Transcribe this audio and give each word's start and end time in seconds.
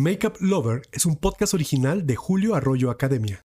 Makeup 0.00 0.36
Lover 0.40 0.80
es 0.92 1.04
un 1.04 1.16
podcast 1.16 1.52
original 1.52 2.06
de 2.06 2.16
Julio 2.16 2.54
Arroyo 2.54 2.90
Academia. 2.90 3.44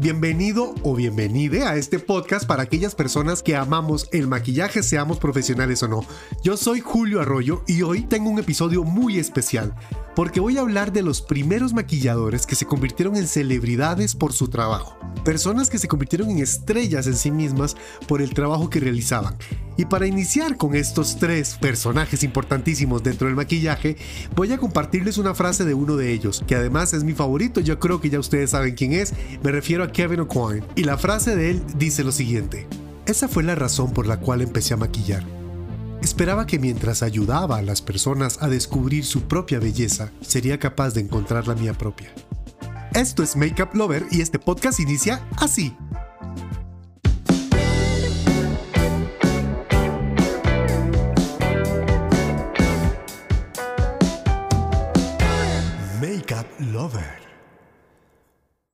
Bienvenido 0.00 0.74
o 0.84 0.94
bienvenide 0.94 1.64
a 1.64 1.76
este 1.76 1.98
podcast 1.98 2.46
para 2.46 2.62
aquellas 2.62 2.94
personas 2.94 3.42
que 3.42 3.56
amamos 3.56 4.08
el 4.12 4.28
maquillaje, 4.28 4.82
seamos 4.82 5.18
profesionales 5.18 5.82
o 5.82 5.88
no. 5.88 6.04
Yo 6.42 6.56
soy 6.56 6.80
Julio 6.80 7.20
Arroyo 7.20 7.64
y 7.66 7.82
hoy 7.82 8.02
tengo 8.02 8.30
un 8.30 8.38
episodio 8.38 8.84
muy 8.84 9.18
especial 9.18 9.74
porque 10.18 10.40
voy 10.40 10.58
a 10.58 10.62
hablar 10.62 10.92
de 10.92 11.02
los 11.02 11.22
primeros 11.22 11.72
maquilladores 11.72 12.44
que 12.44 12.56
se 12.56 12.66
convirtieron 12.66 13.14
en 13.14 13.28
celebridades 13.28 14.16
por 14.16 14.32
su 14.32 14.48
trabajo. 14.48 14.98
Personas 15.24 15.70
que 15.70 15.78
se 15.78 15.86
convirtieron 15.86 16.30
en 16.30 16.38
estrellas 16.38 17.06
en 17.06 17.14
sí 17.14 17.30
mismas 17.30 17.76
por 18.08 18.20
el 18.20 18.34
trabajo 18.34 18.68
que 18.68 18.80
realizaban. 18.80 19.36
Y 19.76 19.84
para 19.84 20.08
iniciar 20.08 20.56
con 20.56 20.74
estos 20.74 21.18
tres 21.18 21.56
personajes 21.60 22.24
importantísimos 22.24 23.04
dentro 23.04 23.28
del 23.28 23.36
maquillaje, 23.36 23.96
voy 24.34 24.52
a 24.52 24.58
compartirles 24.58 25.18
una 25.18 25.36
frase 25.36 25.64
de 25.64 25.74
uno 25.74 25.96
de 25.96 26.12
ellos, 26.12 26.42
que 26.48 26.56
además 26.56 26.94
es 26.94 27.04
mi 27.04 27.12
favorito, 27.12 27.60
yo 27.60 27.78
creo 27.78 28.00
que 28.00 28.10
ya 28.10 28.18
ustedes 28.18 28.50
saben 28.50 28.74
quién 28.74 28.92
es, 28.92 29.14
me 29.40 29.52
refiero 29.52 29.84
a 29.84 29.87
Kevin 29.92 30.20
O'Coin. 30.20 30.64
Y 30.76 30.84
la 30.84 30.98
frase 30.98 31.36
de 31.36 31.50
él 31.50 31.62
dice 31.76 32.04
lo 32.04 32.12
siguiente, 32.12 32.66
esa 33.06 33.28
fue 33.28 33.42
la 33.42 33.54
razón 33.54 33.92
por 33.92 34.06
la 34.06 34.20
cual 34.20 34.42
empecé 34.42 34.74
a 34.74 34.78
maquillar 34.78 35.24
Esperaba 36.02 36.46
que 36.46 36.58
mientras 36.58 37.02
ayudaba 37.02 37.58
a 37.58 37.62
las 37.62 37.82
personas 37.82 38.40
a 38.40 38.48
descubrir 38.48 39.04
su 39.04 39.22
propia 39.22 39.58
belleza, 39.58 40.12
sería 40.20 40.58
capaz 40.58 40.94
de 40.94 41.00
encontrar 41.00 41.48
la 41.48 41.54
mía 41.54 41.74
propia. 41.74 42.12
Esto 42.94 43.22
es 43.22 43.36
Makeup 43.36 43.74
Lover 43.74 44.06
y 44.10 44.20
este 44.20 44.38
podcast 44.38 44.80
inicia 44.80 45.26
así. 45.36 45.76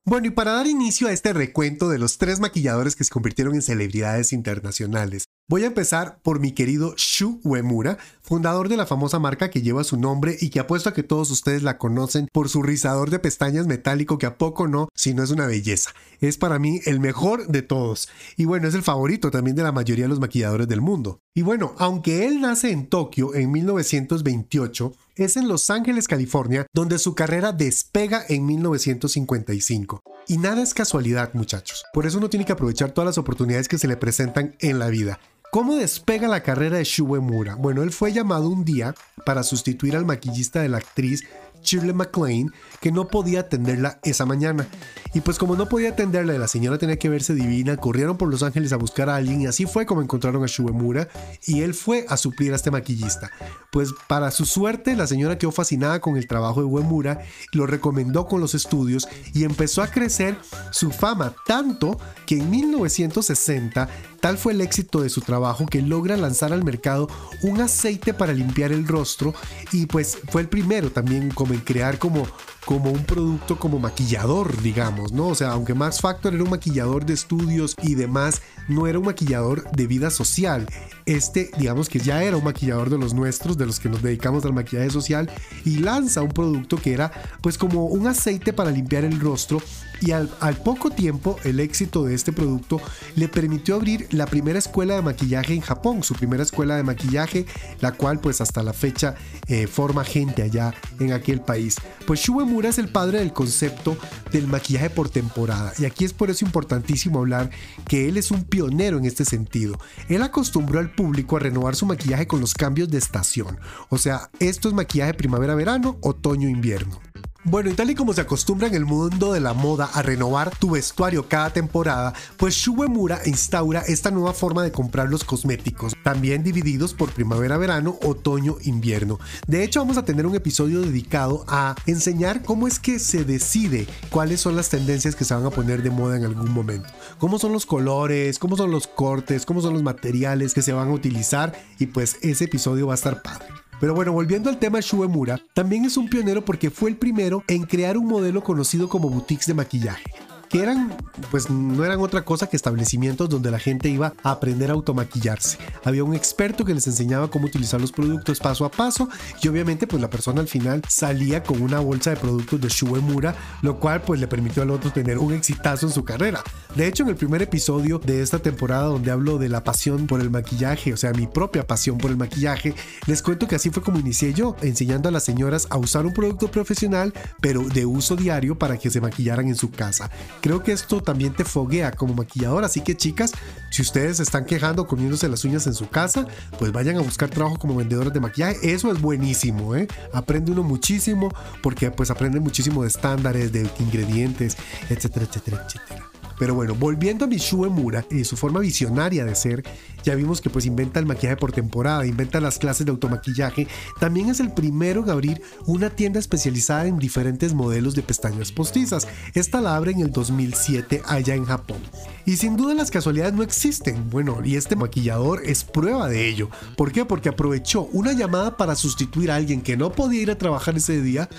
Bueno, 0.07 0.27
y 0.27 0.29
para 0.29 0.51
dar 0.51 0.67
inicio 0.67 1.07
a 1.07 1.11
este 1.11 1.33
recuento 1.33 1.89
de 1.89 1.97
los 1.97 2.19
tres 2.19 2.39
maquilladores 2.39 2.95
que 2.95 3.03
se 3.03 3.09
convirtieron 3.09 3.55
en 3.55 3.63
celebridades 3.63 4.33
internacionales, 4.33 5.25
Voy 5.47 5.63
a 5.63 5.67
empezar 5.67 6.17
por 6.23 6.39
mi 6.39 6.53
querido 6.53 6.95
Shu 6.97 7.39
Uemura, 7.43 7.99
fundador 8.25 8.69
de 8.69 8.77
la 8.77 8.87
famosa 8.87 9.19
marca 9.19 9.49
que 9.49 9.61
lleva 9.61 9.83
su 9.83 9.97
nombre 9.97 10.35
y 10.41 10.49
que 10.49 10.59
apuesto 10.59 10.89
a 10.89 10.93
que 10.93 11.03
todos 11.03 11.29
ustedes 11.29 11.61
la 11.61 11.77
conocen 11.77 12.27
por 12.33 12.49
su 12.49 12.63
rizador 12.63 13.11
de 13.11 13.19
pestañas 13.19 13.67
metálico 13.67 14.17
que 14.17 14.25
a 14.25 14.37
poco 14.37 14.67
no, 14.67 14.89
si 14.95 15.13
no 15.13 15.23
es 15.23 15.29
una 15.29 15.45
belleza. 15.45 15.91
Es 16.19 16.37
para 16.37 16.57
mí 16.57 16.81
el 16.85 16.99
mejor 16.99 17.47
de 17.47 17.61
todos. 17.61 18.09
Y 18.35 18.45
bueno, 18.45 18.67
es 18.67 18.73
el 18.73 18.81
favorito 18.83 19.29
también 19.29 19.55
de 19.55 19.63
la 19.63 19.71
mayoría 19.71 20.05
de 20.05 20.09
los 20.09 20.19
maquilladores 20.19 20.67
del 20.67 20.81
mundo. 20.81 21.19
Y 21.35 21.43
bueno, 21.43 21.75
aunque 21.77 22.25
él 22.25 22.41
nace 22.41 22.71
en 22.71 22.87
Tokio 22.87 23.35
en 23.35 23.51
1928, 23.51 24.93
es 25.17 25.37
en 25.37 25.47
Los 25.47 25.69
Ángeles, 25.69 26.07
California, 26.07 26.65
donde 26.73 26.97
su 26.97 27.13
carrera 27.13 27.51
despega 27.51 28.23
en 28.27 28.45
1955. 28.45 30.01
Y 30.27 30.37
nada 30.37 30.63
es 30.63 30.73
casualidad, 30.73 31.33
muchachos. 31.33 31.85
Por 31.93 32.05
eso 32.05 32.17
uno 32.17 32.29
tiene 32.29 32.45
que 32.45 32.53
aprovechar 32.53 32.91
todas 32.91 33.05
las 33.05 33.17
oportunidades 33.17 33.67
que 33.67 33.77
se 33.77 33.87
le 33.87 33.97
presentan 33.97 34.55
en 34.59 34.79
la 34.79 34.87
vida. 34.87 35.19
¿Cómo 35.55 35.77
despega 35.77 36.27
la 36.27 36.43
carrera 36.43 36.79
de 36.79 36.83
Shuemura? 36.83 37.55
Bueno, 37.55 37.81
él 37.81 37.91
fue 37.91 38.11
llamado 38.11 38.49
un 38.49 38.65
día 38.65 38.93
para 39.25 39.41
sustituir 39.41 39.95
al 39.95 40.05
maquillista 40.05 40.61
de 40.61 40.67
la 40.67 40.79
actriz 40.79 41.23
Shirley 41.63 41.93
MacLaine, 41.93 42.51
que 42.81 42.91
no 42.91 43.07
podía 43.07 43.39
atenderla 43.39 43.97
esa 44.03 44.25
mañana. 44.25 44.67
Y 45.15 45.21
pues 45.21 45.39
como 45.39 45.55
no 45.55 45.69
podía 45.69 45.91
atenderla 45.91 46.33
la 46.33 46.49
señora 46.49 46.77
tenía 46.77 46.99
que 46.99 47.07
verse 47.07 47.33
divina, 47.33 47.77
corrieron 47.77 48.17
por 48.17 48.29
Los 48.29 48.43
Ángeles 48.43 48.73
a 48.73 48.77
buscar 48.77 49.09
a 49.09 49.15
alguien 49.15 49.41
y 49.41 49.47
así 49.47 49.65
fue 49.65 49.85
como 49.85 50.01
encontraron 50.01 50.43
a 50.43 50.47
Shuemura 50.47 51.07
y 51.47 51.61
él 51.61 51.73
fue 51.73 52.05
a 52.09 52.17
suplir 52.17 52.51
a 52.51 52.57
este 52.57 52.69
maquillista. 52.69 53.31
Pues 53.71 53.93
para 54.09 54.29
su 54.29 54.45
suerte, 54.45 54.93
la 54.93 55.07
señora 55.07 55.37
quedó 55.37 55.53
fascinada 55.53 56.01
con 56.01 56.17
el 56.17 56.27
trabajo 56.27 56.59
de 56.59 56.65
Uemura, 56.65 57.21
lo 57.53 57.65
recomendó 57.65 58.27
con 58.27 58.41
los 58.41 58.55
estudios 58.55 59.07
y 59.33 59.45
empezó 59.45 59.81
a 59.81 59.87
crecer 59.87 60.35
su 60.71 60.91
fama 60.91 61.33
tanto 61.45 61.97
que 62.25 62.37
en 62.37 62.49
1960 62.49 63.87
Tal 64.25 64.39
fue 64.39 64.53
el 64.53 64.61
éxito 64.61 65.03
de 65.03 65.09
su 65.09 65.21
trabajo 65.21 65.67
que 65.67 65.83
logra 65.83 66.17
lanzar 66.17 66.51
al 66.51 66.63
mercado 66.63 67.07
un 67.43 67.61
aceite 67.61 68.11
para 68.11 68.33
limpiar 68.33 68.71
el 68.71 68.87
rostro 68.87 69.35
y 69.71 69.85
pues 69.85 70.17
fue 70.29 70.41
el 70.41 70.49
primero 70.49 70.91
también 70.91 71.29
como 71.29 71.53
en 71.53 71.59
crear 71.59 71.99
como 71.99 72.25
como 72.65 72.91
un 72.91 73.03
producto 73.03 73.57
como 73.57 73.79
maquillador, 73.79 74.61
digamos, 74.61 75.11
¿no? 75.11 75.27
O 75.27 75.35
sea, 75.35 75.51
aunque 75.51 75.73
Max 75.73 76.01
Factor 76.01 76.33
era 76.33 76.43
un 76.43 76.49
maquillador 76.49 77.05
de 77.05 77.13
estudios 77.13 77.75
y 77.81 77.95
demás, 77.95 78.41
no 78.67 78.87
era 78.87 78.99
un 78.99 79.05
maquillador 79.05 79.69
de 79.71 79.87
vida 79.87 80.09
social. 80.09 80.67
Este, 81.05 81.51
digamos 81.57 81.87
que 81.87 81.99
ya 81.99 82.23
era 82.23 82.35
un 82.37 82.43
maquillador 82.43 82.89
de 82.89 82.97
los 82.97 83.13
nuestros, 83.13 83.57
de 83.57 83.65
los 83.65 83.79
que 83.79 83.89
nos 83.89 84.01
dedicamos 84.01 84.43
al 84.45 84.53
maquillaje 84.53 84.89
social, 84.89 85.29
y 85.63 85.77
lanza 85.77 86.21
un 86.21 86.31
producto 86.31 86.77
que 86.77 86.93
era 86.93 87.11
pues 87.41 87.57
como 87.57 87.85
un 87.85 88.07
aceite 88.07 88.53
para 88.53 88.71
limpiar 88.71 89.05
el 89.05 89.19
rostro 89.19 89.61
y 90.01 90.11
al, 90.11 90.27
poco 90.63 90.89
tiempo 90.89 91.37
el 91.43 91.59
éxito 91.59 92.03
de 92.03 92.15
este 92.15 92.31
producto 92.31 92.81
le 93.15 93.27
permitió 93.27 93.75
abrir 93.75 94.07
la 94.11 94.25
primera 94.25 94.59
escuela 94.59 94.95
de 94.95 95.01
maquillaje 95.01 95.53
en 95.53 95.61
Japón, 95.61 96.03
su 96.03 96.13
primera 96.15 96.43
escuela 96.43 96.75
de 96.75 96.83
maquillaje, 96.83 97.45
la 97.81 97.91
cual 97.91 98.19
pues 98.19 98.41
hasta 98.41 98.63
la 98.63 98.73
fecha 98.73 99.15
eh, 99.47 99.67
forma 99.67 100.03
gente 100.03 100.43
allá 100.43 100.73
en 100.99 101.13
aquel 101.13 101.41
país. 101.41 101.75
Pues 102.05 102.21
Shuemura 102.21 102.69
es 102.69 102.77
el 102.77 102.89
padre 102.89 103.19
del 103.19 103.33
concepto 103.33 103.97
del 104.31 104.47
maquillaje 104.47 104.89
por 104.89 105.09
temporada 105.09 105.73
y 105.77 105.85
aquí 105.85 106.05
es 106.05 106.13
por 106.13 106.29
eso 106.29 106.45
importantísimo 106.45 107.19
hablar 107.19 107.49
que 107.87 108.09
él 108.09 108.17
es 108.17 108.31
un 108.31 108.43
pionero 108.43 108.97
en 108.97 109.05
este 109.05 109.25
sentido. 109.25 109.77
Él 110.09 110.21
acostumbró 110.23 110.79
al 110.79 110.91
público 110.95 111.37
a 111.37 111.39
renovar 111.39 111.75
su 111.75 111.85
maquillaje 111.85 112.27
con 112.27 112.39
los 112.39 112.53
cambios 112.53 112.89
de 112.89 112.97
estación, 112.97 113.59
o 113.89 113.97
sea, 113.97 114.29
esto 114.39 114.67
es 114.67 114.73
maquillaje 114.73 115.13
primavera-verano, 115.13 115.97
otoño-invierno. 116.01 117.04
Bueno, 117.47 117.69
y 117.69 117.73
tal 117.73 117.91
y 117.91 117.95
como 117.95 118.11
se 118.11 118.21
acostumbra 118.21 118.67
en 118.67 118.73
el 118.73 118.85
mundo 118.85 119.31
de 119.31 119.39
la 119.39 119.53
moda 119.53 119.87
a 119.93 120.01
renovar 120.01 120.57
tu 120.57 120.71
vestuario 120.71 121.29
cada 121.29 121.51
temporada, 121.51 122.11
pues 122.37 122.55
Shuemura 122.55 123.21
instaura 123.27 123.81
esta 123.81 124.09
nueva 124.09 124.33
forma 124.33 124.63
de 124.63 124.71
comprar 124.71 125.09
los 125.09 125.23
cosméticos, 125.23 125.93
también 126.01 126.41
divididos 126.41 126.95
por 126.95 127.11
primavera-verano, 127.11 127.99
otoño-invierno. 128.01 129.19
De 129.45 129.63
hecho, 129.63 129.79
vamos 129.79 129.97
a 129.97 130.05
tener 130.05 130.25
un 130.25 130.33
episodio 130.33 130.81
dedicado 130.81 131.45
a 131.47 131.75
enseñar 131.85 132.41
cómo 132.41 132.67
es 132.67 132.79
que 132.79 132.97
se 132.97 133.23
decide 133.25 133.85
cuáles 134.09 134.41
son 134.41 134.55
las 134.55 134.69
tendencias 134.69 135.15
que 135.15 135.23
se 135.23 135.35
van 135.35 135.45
a 135.45 135.51
poner 135.51 135.83
de 135.83 135.91
moda 135.91 136.17
en 136.17 136.25
algún 136.25 136.51
momento. 136.51 136.89
Cómo 137.19 137.37
son 137.37 137.53
los 137.53 137.67
colores, 137.67 138.39
cómo 138.39 138.57
son 138.57 138.71
los 138.71 138.87
cortes, 138.87 139.45
cómo 139.45 139.61
son 139.61 139.73
los 139.73 139.83
materiales 139.83 140.55
que 140.55 140.63
se 140.63 140.73
van 140.73 140.87
a 140.87 140.93
utilizar 140.93 141.53
y 141.77 141.85
pues 141.85 142.17
ese 142.23 142.45
episodio 142.45 142.87
va 142.87 142.93
a 142.93 142.95
estar 142.95 143.21
padre. 143.21 143.45
Pero 143.79 143.93
bueno, 143.93 144.11
volviendo 144.11 144.49
al 144.49 144.59
tema 144.59 144.79
Shuemura, 144.81 145.39
también 145.53 145.85
es 145.85 145.97
un 145.97 146.09
pionero 146.09 146.43
porque 146.43 146.69
fue 146.69 146.89
el 146.89 146.97
primero 146.97 147.43
en 147.47 147.63
crear 147.63 147.97
un 147.97 148.07
modelo 148.07 148.43
conocido 148.43 148.89
como 148.89 149.09
boutiques 149.09 149.47
de 149.47 149.53
maquillaje 149.53 150.03
que 150.49 150.61
eran, 150.61 150.95
pues 151.31 151.49
no 151.49 151.83
eran 151.83 151.99
otra 151.99 152.23
cosa 152.23 152.47
que 152.47 152.55
establecimientos 152.55 153.29
donde 153.29 153.51
la 153.51 153.59
gente 153.59 153.89
iba 153.89 154.13
a 154.23 154.31
aprender 154.31 154.69
a 154.69 154.73
automaquillarse. 154.73 155.57
Había 155.83 156.03
un 156.03 156.15
experto 156.15 156.65
que 156.65 156.73
les 156.73 156.87
enseñaba 156.87 157.29
cómo 157.29 157.45
utilizar 157.45 157.81
los 157.81 157.91
productos 157.91 158.39
paso 158.39 158.65
a 158.65 158.71
paso 158.71 159.09
y 159.41 159.47
obviamente 159.47 159.87
pues 159.87 160.01
la 160.01 160.09
persona 160.09 160.41
al 160.41 160.47
final 160.47 160.81
salía 160.87 161.43
con 161.43 161.61
una 161.61 161.79
bolsa 161.79 162.11
de 162.11 162.17
productos 162.17 162.61
de 162.61 162.69
Shuemura, 162.69 163.35
lo 163.61 163.79
cual 163.79 164.01
pues 164.01 164.19
le 164.19 164.27
permitió 164.27 164.63
al 164.63 164.71
otro 164.71 164.91
tener 164.91 165.17
un 165.17 165.33
exitazo 165.33 165.87
en 165.87 165.93
su 165.93 166.03
carrera. 166.03 166.43
De 166.75 166.87
hecho, 166.87 167.03
en 167.03 167.09
el 167.09 167.15
primer 167.15 167.41
episodio 167.41 167.99
de 167.99 168.21
esta 168.21 168.39
temporada 168.39 168.83
donde 168.83 169.11
hablo 169.11 169.37
de 169.37 169.49
la 169.49 169.63
pasión 169.63 170.07
por 170.07 170.19
el 170.19 170.29
maquillaje, 170.29 170.93
o 170.93 170.97
sea, 170.97 171.13
mi 171.13 171.25
propia 171.27 171.65
pasión 171.65 171.97
por 171.97 172.11
el 172.11 172.17
maquillaje, 172.17 172.73
les 173.07 173.21
cuento 173.21 173.47
que 173.47 173.55
así 173.55 173.69
fue 173.69 173.81
como 173.81 173.99
inicié 173.99 174.33
yo, 174.33 174.55
enseñando 174.61 175.09
a 175.09 175.11
las 175.11 175.23
señoras 175.23 175.67
a 175.69 175.77
usar 175.77 176.05
un 176.05 176.13
producto 176.13 176.51
profesional, 176.51 177.13
pero 177.41 177.61
de 177.61 177.85
uso 177.85 178.15
diario 178.15 178.57
para 178.57 178.77
que 178.77 178.89
se 178.89 179.01
maquillaran 179.01 179.47
en 179.47 179.55
su 179.55 179.71
casa. 179.71 180.09
Creo 180.45 180.61
que 180.61 180.73
esto 180.73 181.01
también 181.01 181.33
te 181.33 181.43
foguea 181.43 181.91
como 181.91 182.13
maquillador, 182.13 182.63
así 182.65 182.81
que 182.81 182.95
chicas, 182.95 183.31
si 183.71 183.81
ustedes 183.81 184.19
están 184.19 184.45
quejando 184.45 184.85
comiéndose 184.85 185.27
las 185.27 185.43
uñas 185.43 185.65
en 185.65 185.73
su 185.73 185.89
casa, 185.89 186.27
pues 186.59 186.71
vayan 186.71 186.97
a 186.97 187.01
buscar 187.01 187.31
trabajo 187.31 187.57
como 187.57 187.75
vendedoras 187.75 188.13
de 188.13 188.19
maquillaje. 188.19 188.59
Eso 188.61 188.91
es 188.91 189.01
buenísimo, 189.01 189.75
¿eh? 189.75 189.87
Aprende 190.13 190.51
uno 190.51 190.61
muchísimo 190.61 191.33
porque 191.63 191.89
pues 191.89 192.11
aprende 192.11 192.39
muchísimo 192.39 192.83
de 192.83 192.89
estándares, 192.89 193.51
de 193.51 193.67
ingredientes, 193.79 194.55
etcétera, 194.87 195.25
etcétera, 195.25 195.65
etcétera. 195.65 196.14
Pero 196.37 196.55
bueno, 196.55 196.75
volviendo 196.75 197.25
a 197.25 197.27
Mishue 197.27 197.69
Mura 197.69 198.05
y 198.09 198.23
su 198.23 198.37
forma 198.37 198.59
visionaria 198.59 199.25
de 199.25 199.35
ser, 199.35 199.63
ya 200.03 200.15
vimos 200.15 200.41
que 200.41 200.49
pues 200.49 200.65
inventa 200.65 200.99
el 200.99 201.05
maquillaje 201.05 201.37
por 201.37 201.51
temporada, 201.51 202.05
inventa 202.05 202.39
las 202.39 202.59
clases 202.59 202.85
de 202.85 202.91
automaquillaje, 202.91 203.67
también 203.99 204.29
es 204.29 204.39
el 204.39 204.51
primero 204.51 205.03
en 205.03 205.09
abrir 205.09 205.41
una 205.65 205.89
tienda 205.89 206.19
especializada 206.19 206.87
en 206.87 206.99
diferentes 206.99 207.53
modelos 207.53 207.95
de 207.95 208.03
pestañas 208.03 208.51
postizas. 208.51 209.07
Esta 209.33 209.61
la 209.61 209.75
abre 209.75 209.91
en 209.91 210.01
el 210.01 210.11
2007 210.11 211.01
allá 211.05 211.35
en 211.35 211.45
Japón. 211.45 211.77
Y 212.25 212.37
sin 212.37 212.57
duda 212.57 212.73
las 212.73 212.91
casualidades 212.91 213.33
no 213.33 213.43
existen. 213.43 214.09
Bueno, 214.09 214.41
y 214.43 214.55
este 214.55 214.75
maquillador 214.75 215.41
es 215.45 215.63
prueba 215.63 216.07
de 216.07 216.27
ello. 216.27 216.49
¿Por 216.75 216.91
qué? 216.91 217.05
Porque 217.05 217.29
aprovechó 217.29 217.83
una 217.91 218.13
llamada 218.13 218.57
para 218.57 218.75
sustituir 218.75 219.31
a 219.31 219.35
alguien 219.35 219.61
que 219.61 219.77
no 219.77 219.91
podía 219.91 220.21
ir 220.21 220.31
a 220.31 220.37
trabajar 220.37 220.75
ese 220.75 221.01
día, 221.01 221.29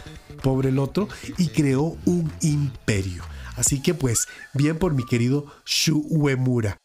pobre 0.43 0.69
el 0.71 0.79
otro, 0.79 1.09
y 1.39 1.49
creó 1.49 1.97
un 2.05 2.31
imperio. 2.41 3.23
Así 3.56 3.82
que 3.82 3.94
pues, 3.94 4.29
bien 4.55 4.79
por 4.79 4.94
mi 4.94 5.05
querido 5.05 5.47
Shu 5.64 6.06
Uemura. 6.08 6.79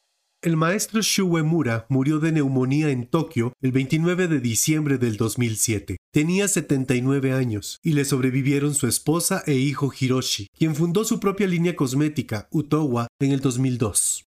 El 0.43 0.57
maestro 0.57 1.01
Shu 1.01 1.27
Uemura 1.27 1.85
murió 1.87 2.17
de 2.17 2.31
neumonía 2.31 2.89
en 2.89 3.05
Tokio 3.05 3.53
el 3.61 3.71
29 3.71 4.27
de 4.27 4.39
diciembre 4.39 4.97
del 4.97 5.15
2007. 5.15 5.97
Tenía 6.11 6.47
79 6.47 7.31
años 7.31 7.77
y 7.83 7.93
le 7.93 8.05
sobrevivieron 8.05 8.73
su 8.73 8.87
esposa 8.87 9.43
e 9.45 9.53
hijo 9.53 9.91
Hiroshi, 9.97 10.47
quien 10.57 10.75
fundó 10.75 11.03
su 11.03 11.19
propia 11.19 11.45
línea 11.45 11.75
cosmética, 11.75 12.47
Utowa, 12.49 13.05
en 13.19 13.33
el 13.33 13.39
2002. 13.39 14.25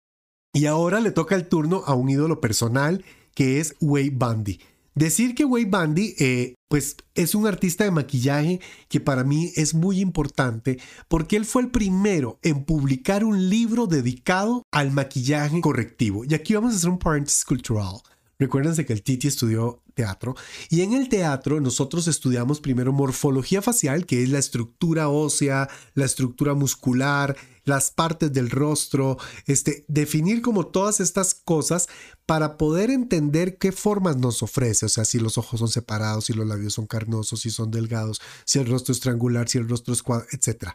Y 0.53 0.65
ahora 0.65 0.99
le 0.99 1.11
toca 1.11 1.35
el 1.35 1.47
turno 1.47 1.83
a 1.85 1.94
un 1.94 2.09
ídolo 2.09 2.41
personal 2.41 3.05
que 3.33 3.61
es 3.61 3.75
Wei 3.79 4.09
Bundy. 4.09 4.59
Decir 4.93 5.35
que 5.35 5.45
Wade 5.45 5.65
Bundy, 5.65 6.15
eh, 6.19 6.55
pues 6.67 6.97
es 7.15 7.33
un 7.33 7.47
artista 7.47 7.85
de 7.85 7.91
maquillaje 7.91 8.59
que 8.89 8.99
para 8.99 9.23
mí 9.23 9.51
es 9.55 9.73
muy 9.73 10.01
importante 10.01 10.79
porque 11.07 11.38
él 11.38 11.45
fue 11.45 11.61
el 11.61 11.71
primero 11.71 12.39
en 12.41 12.65
publicar 12.65 13.23
un 13.23 13.49
libro 13.49 13.88
dedicado 13.88 14.63
al 14.71 14.91
maquillaje 14.91 15.61
correctivo. 15.61 16.25
Y 16.25 16.33
aquí 16.33 16.53
vamos 16.53 16.73
a 16.73 16.77
hacer 16.77 16.89
un 16.89 16.99
paréntesis 16.99 17.45
cultural. 17.45 18.01
Recuérdense 18.38 18.85
que 18.85 18.93
el 18.93 19.03
Titi 19.03 19.27
estudió 19.27 19.81
teatro 19.93 20.35
y 20.69 20.81
en 20.81 20.93
el 20.93 21.09
teatro 21.09 21.59
nosotros 21.61 22.07
estudiamos 22.07 22.61
primero 22.61 22.93
morfología 22.93 23.61
facial, 23.61 24.05
que 24.05 24.23
es 24.23 24.29
la 24.29 24.39
estructura 24.39 25.09
ósea, 25.09 25.69
la 25.93 26.05
estructura 26.05 26.53
muscular, 26.53 27.35
las 27.63 27.91
partes 27.91 28.33
del 28.33 28.49
rostro, 28.49 29.17
este, 29.45 29.85
definir 29.88 30.41
como 30.41 30.67
todas 30.67 30.99
estas 30.99 31.35
cosas 31.35 31.88
para 32.25 32.57
poder 32.57 32.89
entender 32.89 33.57
qué 33.57 33.71
formas 33.71 34.17
nos 34.17 34.41
ofrece, 34.41 34.85
o 34.85 34.89
sea, 34.89 35.05
si 35.05 35.19
los 35.19 35.38
ojos 35.38 35.59
son 35.59 35.69
separados, 35.69 36.25
si 36.25 36.33
los 36.33 36.47
labios 36.47 36.73
son 36.73 36.87
carnosos, 36.87 37.41
si 37.41 37.49
son 37.49 37.71
delgados, 37.71 38.21
si 38.45 38.59
el 38.59 38.67
rostro 38.67 38.94
es 38.94 38.99
triangular, 38.99 39.49
si 39.49 39.57
el 39.57 39.69
rostro 39.69 39.94
es 39.94 40.01
cuadrado, 40.01 40.29
etc. 40.31 40.69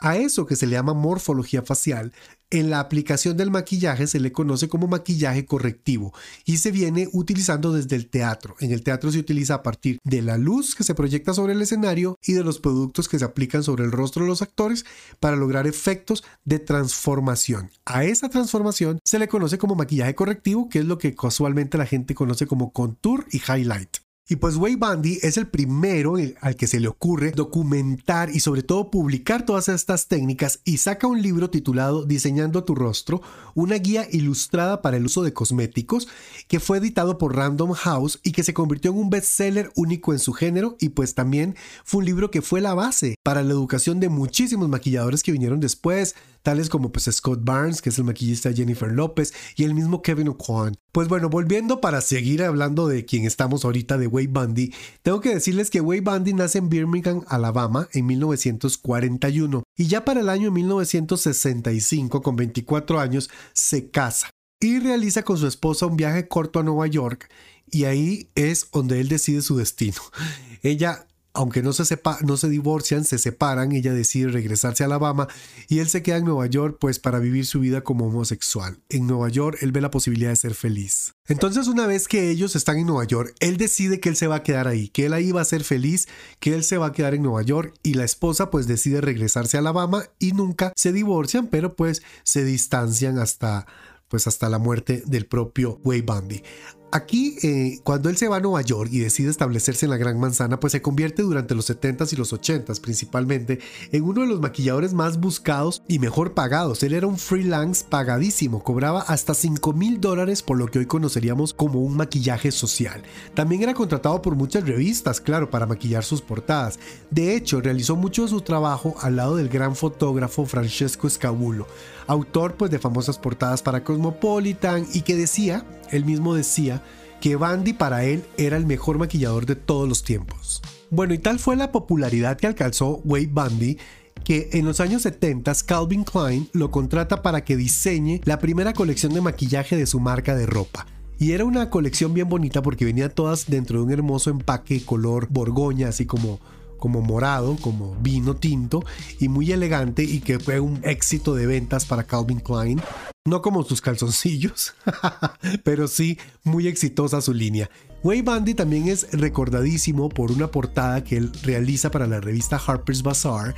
A 0.00 0.16
eso 0.16 0.46
que 0.46 0.56
se 0.56 0.66
le 0.66 0.72
llama 0.72 0.94
morfología 0.94 1.62
facial, 1.62 2.12
en 2.48 2.70
la 2.70 2.80
aplicación 2.80 3.36
del 3.36 3.50
maquillaje 3.50 4.06
se 4.06 4.18
le 4.18 4.32
conoce 4.32 4.68
como 4.68 4.88
maquillaje 4.88 5.44
correctivo 5.44 6.12
y 6.46 6.56
se 6.56 6.70
viene 6.70 7.08
utilizando 7.12 7.72
desde 7.72 7.96
el 7.96 8.08
teatro. 8.08 8.56
En 8.60 8.72
el 8.72 8.82
teatro 8.82 9.12
se 9.12 9.18
utiliza 9.18 9.54
a 9.54 9.62
partir 9.62 9.98
de 10.02 10.22
la 10.22 10.38
luz 10.38 10.74
que 10.74 10.82
se 10.82 10.94
proyecta 10.94 11.34
sobre 11.34 11.52
el 11.52 11.62
escenario 11.62 12.16
y 12.24 12.32
de 12.32 12.42
los 12.42 12.58
productos 12.58 13.08
que 13.08 13.18
se 13.18 13.26
aplican 13.26 13.62
sobre 13.62 13.84
el 13.84 13.92
rostro 13.92 14.24
de 14.24 14.30
los 14.30 14.42
actores 14.42 14.86
para 15.20 15.36
lograr 15.36 15.66
efectos 15.66 16.24
de 16.44 16.58
transformación. 16.58 17.70
A 17.84 18.04
esa 18.04 18.30
transformación 18.30 19.00
se 19.04 19.18
le 19.18 19.28
conoce 19.28 19.58
como 19.58 19.74
maquillaje 19.74 20.14
correctivo, 20.14 20.70
que 20.70 20.80
es 20.80 20.86
lo 20.86 20.96
que 20.96 21.14
casualmente 21.14 21.78
la 21.78 21.86
gente 21.86 22.14
conoce 22.14 22.46
como 22.46 22.72
contour 22.72 23.26
y 23.30 23.36
highlight. 23.38 23.98
Y 24.30 24.36
pues 24.36 24.54
Way 24.54 24.76
Bundy 24.76 25.18
es 25.22 25.36
el 25.38 25.48
primero 25.48 26.14
al 26.40 26.54
que 26.54 26.68
se 26.68 26.78
le 26.78 26.86
ocurre 26.86 27.32
documentar 27.32 28.30
y 28.30 28.38
sobre 28.38 28.62
todo 28.62 28.88
publicar 28.88 29.44
todas 29.44 29.68
estas 29.68 30.06
técnicas 30.06 30.60
y 30.64 30.76
saca 30.76 31.08
un 31.08 31.20
libro 31.20 31.50
titulado 31.50 32.04
Diseñando 32.04 32.62
tu 32.62 32.76
rostro, 32.76 33.22
una 33.56 33.74
guía 33.74 34.06
ilustrada 34.08 34.82
para 34.82 34.98
el 34.98 35.06
uso 35.06 35.24
de 35.24 35.32
cosméticos 35.32 36.06
que 36.46 36.60
fue 36.60 36.78
editado 36.78 37.18
por 37.18 37.34
Random 37.34 37.72
House 37.72 38.20
y 38.22 38.30
que 38.30 38.44
se 38.44 38.54
convirtió 38.54 38.92
en 38.92 38.98
un 38.98 39.10
bestseller 39.10 39.72
único 39.74 40.12
en 40.12 40.20
su 40.20 40.32
género. 40.32 40.76
Y 40.78 40.90
pues 40.90 41.16
también 41.16 41.56
fue 41.82 41.98
un 41.98 42.04
libro 42.04 42.30
que 42.30 42.40
fue 42.40 42.60
la 42.60 42.74
base 42.74 43.16
para 43.24 43.42
la 43.42 43.50
educación 43.50 43.98
de 43.98 44.10
muchísimos 44.10 44.68
maquilladores 44.68 45.24
que 45.24 45.32
vinieron 45.32 45.58
después, 45.58 46.14
tales 46.42 46.68
como 46.68 46.92
pues 46.92 47.08
Scott 47.10 47.40
Barnes, 47.42 47.82
que 47.82 47.90
es 47.90 47.98
el 47.98 48.04
maquillista 48.04 48.52
Jennifer 48.52 48.90
López, 48.90 49.32
y 49.56 49.64
el 49.64 49.74
mismo 49.74 50.02
Kevin 50.02 50.28
O'Quan. 50.28 50.76
Pues 50.92 51.08
bueno, 51.08 51.28
volviendo 51.28 51.80
para 51.80 52.00
seguir 52.00 52.42
hablando 52.42 52.88
de 52.88 53.04
quien 53.04 53.24
estamos 53.24 53.64
ahorita, 53.64 53.98
de 53.98 54.06
Wade 54.06 54.28
Bundy, 54.28 54.74
tengo 55.02 55.20
que 55.20 55.34
decirles 55.34 55.70
que 55.70 55.80
Wade 55.80 56.00
Bundy 56.00 56.34
nace 56.34 56.58
en 56.58 56.68
Birmingham, 56.68 57.24
Alabama, 57.28 57.88
en 57.92 58.06
1941, 58.06 59.62
y 59.76 59.86
ya 59.86 60.04
para 60.04 60.20
el 60.20 60.28
año 60.28 60.50
1965, 60.50 62.22
con 62.22 62.36
24 62.36 63.00
años, 63.00 63.30
se 63.52 63.90
casa 63.90 64.30
y 64.60 64.78
realiza 64.78 65.22
con 65.22 65.38
su 65.38 65.46
esposa 65.46 65.86
un 65.86 65.96
viaje 65.96 66.28
corto 66.28 66.60
a 66.60 66.62
Nueva 66.62 66.86
York, 66.86 67.30
y 67.70 67.84
ahí 67.84 68.30
es 68.34 68.68
donde 68.72 69.00
él 69.00 69.08
decide 69.08 69.42
su 69.42 69.56
destino. 69.56 70.00
Ella 70.62 71.06
aunque 71.32 71.62
no 71.62 71.72
se, 71.72 71.84
sepa, 71.84 72.18
no 72.22 72.36
se 72.36 72.48
divorcian, 72.48 73.04
se 73.04 73.18
separan, 73.18 73.72
ella 73.72 73.92
decide 73.92 74.28
regresarse 74.28 74.82
a 74.82 74.86
Alabama 74.86 75.28
y 75.68 75.78
él 75.78 75.88
se 75.88 76.02
queda 76.02 76.16
en 76.16 76.24
Nueva 76.24 76.46
York 76.46 76.78
pues 76.80 76.98
para 76.98 77.18
vivir 77.18 77.46
su 77.46 77.60
vida 77.60 77.82
como 77.82 78.06
homosexual. 78.06 78.78
En 78.88 79.06
Nueva 79.06 79.28
York 79.28 79.58
él 79.60 79.72
ve 79.72 79.80
la 79.80 79.90
posibilidad 79.90 80.30
de 80.30 80.36
ser 80.36 80.54
feliz. 80.54 81.14
Entonces 81.28 81.68
una 81.68 81.86
vez 81.86 82.08
que 82.08 82.30
ellos 82.30 82.56
están 82.56 82.78
en 82.78 82.86
Nueva 82.86 83.04
York, 83.04 83.34
él 83.40 83.56
decide 83.56 84.00
que 84.00 84.08
él 84.08 84.16
se 84.16 84.26
va 84.26 84.36
a 84.36 84.42
quedar 84.42 84.66
ahí, 84.66 84.88
que 84.88 85.06
él 85.06 85.12
ahí 85.12 85.30
va 85.30 85.42
a 85.42 85.44
ser 85.44 85.62
feliz, 85.62 86.08
que 86.40 86.54
él 86.54 86.64
se 86.64 86.78
va 86.78 86.86
a 86.86 86.92
quedar 86.92 87.14
en 87.14 87.22
Nueva 87.22 87.42
York 87.42 87.74
y 87.82 87.94
la 87.94 88.04
esposa 88.04 88.50
pues 88.50 88.66
decide 88.66 89.00
regresarse 89.00 89.56
a 89.56 89.60
Alabama 89.60 90.04
y 90.18 90.32
nunca 90.32 90.72
se 90.76 90.92
divorcian, 90.92 91.46
pero 91.46 91.76
pues 91.76 92.02
se 92.24 92.44
distancian 92.44 93.18
hasta 93.18 93.66
pues 94.08 94.26
hasta 94.26 94.48
la 94.48 94.58
muerte 94.58 95.04
del 95.06 95.26
propio 95.26 95.80
Way 95.84 96.00
Bundy. 96.00 96.42
Aquí, 96.92 97.36
eh, 97.44 97.80
cuando 97.84 98.08
él 98.08 98.16
se 98.16 98.26
va 98.26 98.38
a 98.38 98.40
Nueva 98.40 98.62
York 98.62 98.90
y 98.92 98.98
decide 98.98 99.30
establecerse 99.30 99.86
en 99.86 99.90
la 99.90 99.96
Gran 99.96 100.18
Manzana, 100.18 100.58
pues 100.58 100.72
se 100.72 100.82
convierte 100.82 101.22
durante 101.22 101.54
los 101.54 101.70
70s 101.70 102.12
y 102.12 102.16
los 102.16 102.32
80s 102.32 102.80
principalmente 102.80 103.60
en 103.92 104.02
uno 104.02 104.22
de 104.22 104.26
los 104.26 104.40
maquilladores 104.40 104.92
más 104.92 105.20
buscados 105.20 105.82
y 105.86 106.00
mejor 106.00 106.34
pagados. 106.34 106.82
Él 106.82 106.94
era 106.94 107.06
un 107.06 107.16
freelance 107.16 107.84
pagadísimo, 107.88 108.64
cobraba 108.64 109.02
hasta 109.02 109.34
5 109.34 109.72
mil 109.72 110.00
dólares 110.00 110.42
por 110.42 110.58
lo 110.58 110.66
que 110.66 110.80
hoy 110.80 110.86
conoceríamos 110.86 111.54
como 111.54 111.80
un 111.80 111.96
maquillaje 111.96 112.50
social. 112.50 113.02
También 113.34 113.62
era 113.62 113.74
contratado 113.74 114.20
por 114.20 114.34
muchas 114.34 114.66
revistas, 114.66 115.20
claro, 115.20 115.48
para 115.48 115.66
maquillar 115.66 116.02
sus 116.02 116.22
portadas. 116.22 116.80
De 117.10 117.36
hecho, 117.36 117.60
realizó 117.60 117.94
mucho 117.94 118.22
de 118.22 118.28
su 118.28 118.40
trabajo 118.40 118.96
al 119.00 119.14
lado 119.14 119.36
del 119.36 119.48
gran 119.48 119.76
fotógrafo 119.76 120.44
Francesco 120.44 121.08
Scabulo, 121.08 121.68
autor 122.08 122.56
pues 122.56 122.72
de 122.72 122.80
famosas 122.80 123.16
portadas 123.16 123.62
para 123.62 123.84
Cosmopolitan 123.84 124.86
y 124.92 125.02
que 125.02 125.14
decía, 125.14 125.64
él 125.90 126.04
mismo 126.04 126.34
decía, 126.34 126.82
que 127.20 127.36
Bandy 127.36 127.74
para 127.74 128.04
él 128.04 128.24
era 128.38 128.56
el 128.56 128.66
mejor 128.66 128.98
maquillador 128.98 129.46
de 129.46 129.56
todos 129.56 129.88
los 129.88 130.02
tiempos. 130.02 130.62
Bueno, 130.90 131.14
y 131.14 131.18
tal 131.18 131.38
fue 131.38 131.54
la 131.54 131.70
popularidad 131.70 132.38
que 132.38 132.46
alcanzó 132.46 133.00
Wade 133.04 133.30
Bundy 133.30 133.78
que 134.24 134.50
en 134.52 134.66
los 134.66 134.80
años 134.80 135.02
70 135.02 135.52
Calvin 135.66 136.04
Klein 136.04 136.48
lo 136.52 136.70
contrata 136.70 137.22
para 137.22 137.44
que 137.44 137.56
diseñe 137.56 138.20
la 138.24 138.38
primera 138.38 138.72
colección 138.72 139.14
de 139.14 139.20
maquillaje 139.20 139.76
de 139.76 139.86
su 139.86 140.00
marca 140.00 140.34
de 140.34 140.46
ropa. 140.46 140.86
Y 141.18 141.32
era 141.32 141.44
una 141.44 141.68
colección 141.68 142.14
bien 142.14 142.28
bonita 142.28 142.62
porque 142.62 142.84
venía 142.84 143.10
todas 143.10 143.46
dentro 143.46 143.78
de 143.78 143.84
un 143.84 143.92
hermoso 143.92 144.30
empaque 144.30 144.84
color 144.84 145.28
borgoña, 145.30 145.88
así 145.88 146.06
como 146.06 146.40
como 146.80 147.00
morado, 147.00 147.56
como 147.60 147.94
vino 148.00 148.34
tinto 148.34 148.84
y 149.20 149.28
muy 149.28 149.52
elegante 149.52 150.02
y 150.02 150.18
que 150.20 150.40
fue 150.40 150.58
un 150.58 150.80
éxito 150.82 151.34
de 151.36 151.46
ventas 151.46 151.84
para 151.84 152.02
Calvin 152.02 152.40
Klein. 152.40 152.80
No 153.28 153.42
como 153.42 153.62
sus 153.62 153.80
calzoncillos, 153.80 154.74
pero 155.62 155.86
sí 155.86 156.18
muy 156.42 156.66
exitosa 156.66 157.20
su 157.20 157.32
línea. 157.32 157.70
Way 158.02 158.22
Bundy 158.22 158.54
también 158.54 158.88
es 158.88 159.12
recordadísimo 159.12 160.08
por 160.08 160.32
una 160.32 160.50
portada 160.50 161.04
que 161.04 161.18
él 161.18 161.30
realiza 161.42 161.90
para 161.90 162.06
la 162.06 162.18
revista 162.18 162.56
Harper's 162.56 163.02
Bazaar 163.02 163.54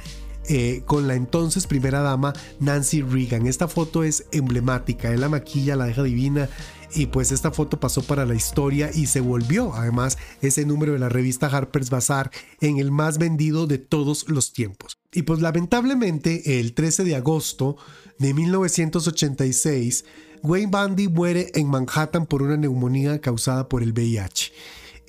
eh, 0.49 0.83
con 0.87 1.09
la 1.09 1.15
entonces 1.15 1.67
primera 1.67 2.01
dama 2.01 2.33
Nancy 2.61 3.03
Reagan. 3.03 3.47
Esta 3.47 3.69
foto 3.69 4.05
es 4.05 4.27
emblemática, 4.33 5.13
él 5.13 5.21
la 5.21 5.29
maquilla, 5.29 5.77
la 5.77 5.87
deja 5.87 6.03
divina 6.03 6.49
y 6.95 7.07
pues 7.07 7.33
esta 7.33 7.51
foto 7.51 7.81
pasó 7.81 8.03
para 8.03 8.27
la 8.27 8.35
historia 8.35 8.91
y 8.93 9.07
se 9.07 9.21
volvió 9.21 9.73
además 9.75 10.19
ese 10.43 10.67
número 10.67 10.93
de 10.93 10.99
la 10.99 11.09
revista 11.09 11.47
Harper's 11.47 11.91
Bazaar 11.91 12.31
en 12.61 12.79
el 12.79 12.91
más 12.91 13.19
vendido 13.19 13.67
de 13.67 13.79
todos 13.79 14.29
los 14.29 14.53
tiempos. 14.53 14.99
Y 15.13 15.23
pues 15.23 15.41
lamentablemente 15.41 16.61
el 16.61 16.75
13 16.75 17.05
de 17.05 17.17
agosto 17.17 17.77
de 18.19 18.35
1986, 18.35 20.05
Wayne 20.43 20.71
Bundy 20.71 21.09
muere 21.09 21.51
en 21.55 21.69
Manhattan 21.69 22.27
por 22.27 22.43
una 22.43 22.57
neumonía 22.57 23.21
causada 23.21 23.69
por 23.69 23.83
el 23.83 23.93
VIH. 23.93 24.53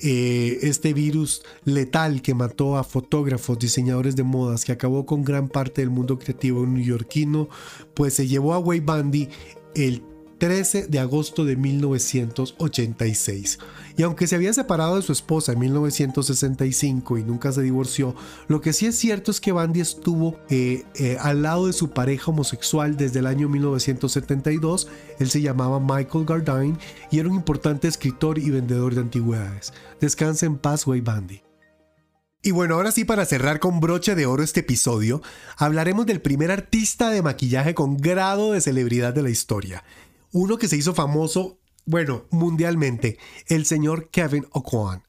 Eh, 0.00 0.58
este 0.62 0.92
virus 0.92 1.42
letal 1.64 2.20
que 2.20 2.34
mató 2.34 2.76
a 2.76 2.84
fotógrafos, 2.84 3.58
diseñadores 3.58 4.16
de 4.16 4.24
modas, 4.24 4.64
que 4.64 4.72
acabó 4.72 5.06
con 5.06 5.24
gran 5.24 5.48
parte 5.48 5.82
del 5.82 5.90
mundo 5.90 6.18
creativo 6.18 6.66
neoyorquino, 6.66 7.48
pues 7.94 8.14
se 8.14 8.26
llevó 8.26 8.54
a 8.54 8.58
Wayne 8.58 8.84
Bundy 8.84 9.28
el 9.74 10.02
13 10.38 10.88
de 10.88 10.98
agosto 10.98 11.44
de 11.44 11.56
1986. 11.56 13.58
Y 13.96 14.02
aunque 14.02 14.26
se 14.26 14.34
había 14.34 14.52
separado 14.52 14.96
de 14.96 15.02
su 15.02 15.12
esposa 15.12 15.52
en 15.52 15.60
1965 15.60 17.18
y 17.18 17.24
nunca 17.24 17.52
se 17.52 17.62
divorció, 17.62 18.14
lo 18.48 18.60
que 18.60 18.72
sí 18.72 18.86
es 18.86 18.96
cierto 18.96 19.30
es 19.30 19.40
que 19.40 19.52
Bandy 19.52 19.80
estuvo 19.80 20.38
eh, 20.50 20.84
eh, 20.96 21.16
al 21.20 21.42
lado 21.42 21.66
de 21.66 21.72
su 21.72 21.90
pareja 21.90 22.30
homosexual 22.30 22.96
desde 22.96 23.20
el 23.20 23.26
año 23.26 23.48
1972. 23.48 24.88
Él 25.18 25.30
se 25.30 25.40
llamaba 25.40 25.80
Michael 25.80 26.24
Gardine 26.24 26.78
y 27.10 27.18
era 27.18 27.28
un 27.28 27.36
importante 27.36 27.88
escritor 27.88 28.38
y 28.38 28.50
vendedor 28.50 28.94
de 28.94 29.02
antigüedades. 29.02 29.72
Descansa 30.00 30.46
en 30.46 30.58
paz, 30.58 30.86
Way 30.86 31.00
Bandy. 31.00 31.44
Y 32.46 32.50
bueno, 32.50 32.74
ahora 32.74 32.92
sí, 32.92 33.06
para 33.06 33.24
cerrar 33.24 33.58
con 33.58 33.80
broche 33.80 34.14
de 34.14 34.26
oro 34.26 34.42
este 34.42 34.60
episodio, 34.60 35.22
hablaremos 35.56 36.04
del 36.04 36.20
primer 36.20 36.50
artista 36.50 37.08
de 37.08 37.22
maquillaje 37.22 37.74
con 37.74 37.96
grado 37.96 38.52
de 38.52 38.60
celebridad 38.60 39.14
de 39.14 39.22
la 39.22 39.30
historia 39.30 39.82
uno 40.34 40.58
que 40.58 40.66
se 40.66 40.76
hizo 40.76 40.94
famoso, 40.94 41.58
bueno, 41.86 42.26
mundialmente, 42.30 43.18
el 43.46 43.64
señor 43.64 44.10
Kevin 44.10 44.46
O'Quan. 44.50 45.04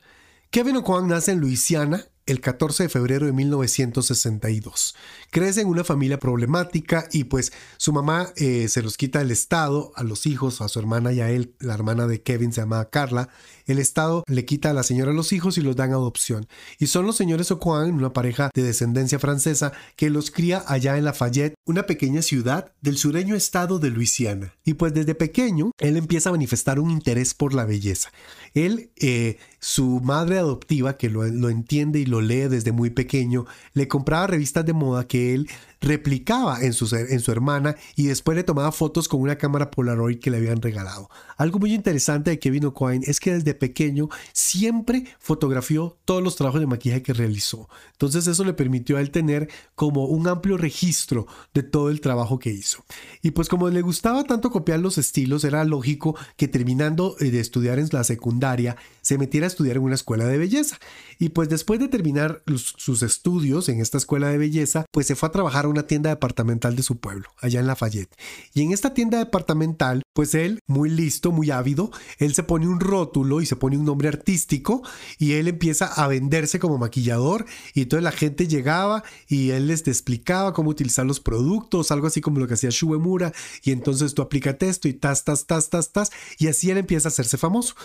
Kevin 0.51 0.77
O'Quan 0.77 1.07
nace 1.07 1.31
en 1.31 1.39
Luisiana 1.39 2.05
el 2.27 2.41
14 2.41 2.83
de 2.83 2.89
febrero 2.89 3.25
de 3.25 3.31
1962. 3.31 4.95
Crece 5.31 5.61
en 5.61 5.67
una 5.67 5.83
familia 5.83 6.19
problemática 6.19 7.07
y 7.11 7.25
pues 7.25 7.53
su 7.77 7.91
mamá 7.91 8.33
eh, 8.35 8.67
se 8.69 8.83
los 8.83 8.97
quita 8.97 9.19
el 9.19 9.31
Estado 9.31 9.91
a 9.95 10.03
los 10.03 10.27
hijos, 10.27 10.61
a 10.61 10.67
su 10.67 10.77
hermana 10.79 11.11
y 11.11 11.21
a 11.21 11.31
él, 11.31 11.55
la 11.59 11.73
hermana 11.73 12.05
de 12.05 12.21
Kevin 12.21 12.53
se 12.53 12.61
llama 12.61 12.85
Carla. 12.91 13.29
El 13.65 13.79
Estado 13.79 14.23
le 14.27 14.45
quita 14.45 14.69
a 14.69 14.73
la 14.73 14.83
señora 14.83 15.13
los 15.13 15.33
hijos 15.33 15.57
y 15.57 15.61
los 15.61 15.75
dan 15.75 15.91
adopción. 15.91 16.47
Y 16.79 16.87
son 16.87 17.05
los 17.05 17.15
señores 17.15 17.51
Oquan, 17.51 17.91
una 17.91 18.13
pareja 18.13 18.49
de 18.53 18.63
descendencia 18.63 19.19
francesa, 19.19 19.73
que 19.95 20.09
los 20.09 20.31
cría 20.31 20.63
allá 20.67 20.97
en 20.97 21.05
Lafayette, 21.05 21.55
una 21.65 21.85
pequeña 21.85 22.21
ciudad 22.21 22.71
del 22.81 22.97
sureño 22.97 23.35
estado 23.35 23.79
de 23.79 23.89
Luisiana. 23.89 24.53
Y 24.63 24.75
pues 24.75 24.93
desde 24.93 25.15
pequeño, 25.15 25.71
él 25.79 25.97
empieza 25.97 26.29
a 26.29 26.33
manifestar 26.33 26.79
un 26.79 26.91
interés 26.91 27.33
por 27.33 27.53
la 27.53 27.65
belleza. 27.65 28.11
Él, 28.53 28.91
eh, 28.97 29.37
su 29.59 29.99
madre 30.01 30.37
adoptiva, 30.37 30.97
que 30.97 31.09
lo, 31.09 31.25
lo 31.25 31.49
entiende 31.49 31.99
y 31.99 32.05
lo 32.05 32.21
lee 32.21 32.47
desde 32.47 32.71
muy 32.71 32.89
pequeño, 32.89 33.45
le 33.73 33.87
compraba 33.87 34.27
revistas 34.27 34.65
de 34.65 34.73
moda 34.73 35.07
que 35.07 35.33
él 35.33 35.49
replicaba 35.85 36.61
en 36.61 36.73
su, 36.73 37.31
hermana 37.31 37.75
y 37.95 38.07
después 38.07 38.35
le 38.35 38.43
tomaba 38.43 38.71
fotos 38.71 39.07
con 39.07 39.21
una 39.21 39.37
cámara 39.37 39.69
Polaroid 39.69 40.19
que 40.19 40.31
le 40.31 40.37
habían 40.37 40.61
regalado. 40.61 41.09
Algo 41.37 41.59
muy 41.59 41.73
interesante 41.73 42.31
de 42.31 42.39
Kevin 42.39 42.65
O'Coin 42.65 43.03
es 43.05 43.19
que 43.19 43.33
desde 43.33 43.53
pequeño 43.53 44.09
siempre 44.33 45.05
fotografió 45.19 45.97
todos 46.03 46.23
los 46.23 46.35
trabajos 46.35 46.59
de 46.59 46.67
maquillaje 46.67 47.03
que 47.03 47.13
realizó. 47.13 47.69
Entonces 47.91 48.25
eso 48.25 48.43
le 48.43 48.53
permitió 48.53 48.97
a 48.97 49.01
él 49.01 49.11
tener 49.11 49.47
como 49.75 50.05
un 50.05 50.27
amplio 50.27 50.57
registro 50.57 51.27
de 51.53 51.61
todo 51.61 51.91
el 51.91 52.01
trabajo 52.01 52.39
que 52.39 52.49
hizo. 52.49 52.83
Y 53.21 53.31
pues 53.31 53.47
como 53.47 53.69
le 53.69 53.81
gustaba 53.81 54.23
tanto 54.23 54.49
copiar 54.49 54.79
los 54.79 54.97
estilos, 54.97 55.43
era 55.43 55.63
lógico 55.65 56.17
que 56.35 56.47
terminando 56.47 57.15
eh, 57.19 57.29
de 57.29 57.39
estudiar 57.39 57.77
en 57.77 57.89
la 57.91 58.03
secundaria 58.03 58.75
se 59.05 59.19
metiera 59.19 59.45
a 59.45 59.49
estudiar 59.49 59.77
en 59.77 59.83
una 59.83 59.93
escuela 59.93 60.25
de 60.25 60.39
belleza. 60.39 60.79
Y 61.19 61.29
pues 61.29 61.47
después 61.47 61.79
de 61.79 61.87
terminar 61.87 62.41
sus 62.55 63.03
estudios 63.03 63.69
en 63.69 63.79
esta 63.79 63.99
escuela 63.99 64.29
de 64.29 64.39
belleza, 64.39 64.85
pues 64.89 65.05
se 65.05 65.15
fue 65.15 65.29
a 65.29 65.31
trabajar 65.31 65.65
a 65.65 65.67
una 65.67 65.85
tienda 65.85 66.09
departamental 66.09 66.75
de 66.75 66.81
su 66.81 66.97
pueblo, 66.97 67.29
allá 67.39 67.59
en 67.59 67.67
Lafayette. 67.67 68.15
Y 68.55 68.63
en 68.63 68.71
esta 68.71 68.95
tienda 68.95 69.19
departamental, 69.19 70.01
pues 70.13 70.33
él, 70.33 70.59
muy 70.65 70.89
listo, 70.89 71.31
muy 71.31 71.51
ávido, 71.51 71.91
él 72.17 72.33
se 72.33 72.41
pone 72.41 72.67
un 72.67 72.79
rótulo 72.79 73.41
y 73.41 73.45
se 73.45 73.55
pone 73.55 73.77
un 73.77 73.85
nombre 73.85 74.07
artístico 74.07 74.81
y 75.19 75.33
él 75.33 75.49
empieza 75.49 75.85
a 75.85 76.07
venderse 76.07 76.57
como 76.57 76.79
maquillador 76.79 77.45
y 77.75 77.83
entonces 77.83 78.03
la 78.03 78.11
gente 78.11 78.47
llegaba 78.47 79.03
y 79.27 79.51
él 79.51 79.67
les 79.67 79.87
explicaba 79.87 80.53
cómo 80.53 80.71
utilizar 80.71 81.05
los 81.05 81.19
productos, 81.19 81.91
algo 81.91 82.07
así 82.07 82.21
como 82.21 82.39
lo 82.39 82.47
que 82.47 82.55
hacía 82.55 82.71
Shuemura 82.71 83.33
y 83.61 83.71
entonces 83.71 84.15
tú 84.15 84.23
aplícate 84.23 84.67
esto 84.67 84.87
y 84.87 84.93
tas, 84.93 85.23
tas, 85.25 85.45
tas, 85.45 85.69
tas, 85.69 85.91
tas 85.91 86.11
y 86.39 86.47
así 86.47 86.71
él 86.71 86.79
empieza 86.79 87.07
a 87.07 87.11
hacerse 87.11 87.37
famoso. 87.37 87.75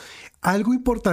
Algo 0.40 0.72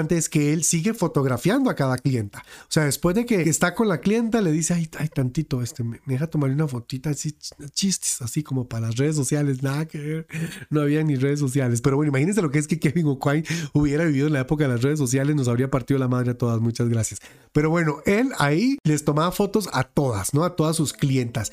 es 0.09 0.29
que 0.29 0.53
él 0.53 0.63
sigue 0.63 0.93
fotografiando 0.93 1.69
a 1.69 1.75
cada 1.75 1.97
clienta. 1.97 2.43
O 2.63 2.69
sea, 2.69 2.85
después 2.85 3.15
de 3.15 3.25
que 3.25 3.41
está 3.41 3.73
con 3.73 3.87
la 3.87 3.99
clienta, 3.99 4.41
le 4.41 4.51
dice, 4.51 4.73
ay, 4.73 4.89
ay 4.97 5.09
tantito, 5.09 5.61
este, 5.61 5.83
me 5.83 5.99
deja 6.05 6.27
tomar 6.27 6.49
una 6.51 6.67
fotita 6.67 7.09
así, 7.09 7.35
chistes, 7.71 8.21
así 8.21 8.43
como 8.43 8.67
para 8.67 8.87
las 8.87 8.97
redes 8.97 9.15
sociales, 9.15 9.63
nada 9.63 9.87
que 9.87 9.97
ver. 9.99 10.27
No 10.69 10.81
había 10.81 11.03
ni 11.03 11.15
redes 11.15 11.39
sociales. 11.39 11.81
Pero 11.81 11.95
bueno, 11.95 12.09
imagínense 12.09 12.41
lo 12.41 12.51
que 12.51 12.59
es 12.59 12.67
que 12.67 12.79
Kevin 12.79 13.07
O'Quine 13.07 13.43
hubiera 13.73 14.05
vivido 14.05 14.27
en 14.27 14.33
la 14.33 14.41
época 14.41 14.65
de 14.65 14.73
las 14.73 14.81
redes 14.81 14.99
sociales, 14.99 15.35
nos 15.35 15.47
habría 15.47 15.69
partido 15.69 15.99
la 15.99 16.07
madre 16.07 16.31
a 16.31 16.37
todas. 16.37 16.59
Muchas 16.59 16.89
gracias. 16.89 17.21
Pero 17.51 17.69
bueno, 17.69 17.97
él 18.05 18.31
ahí 18.37 18.77
les 18.83 19.03
tomaba 19.03 19.31
fotos 19.31 19.69
a 19.73 19.83
todas, 19.83 20.33
¿no? 20.33 20.43
A 20.43 20.55
todas 20.55 20.75
sus 20.75 20.93
clientas. 20.93 21.51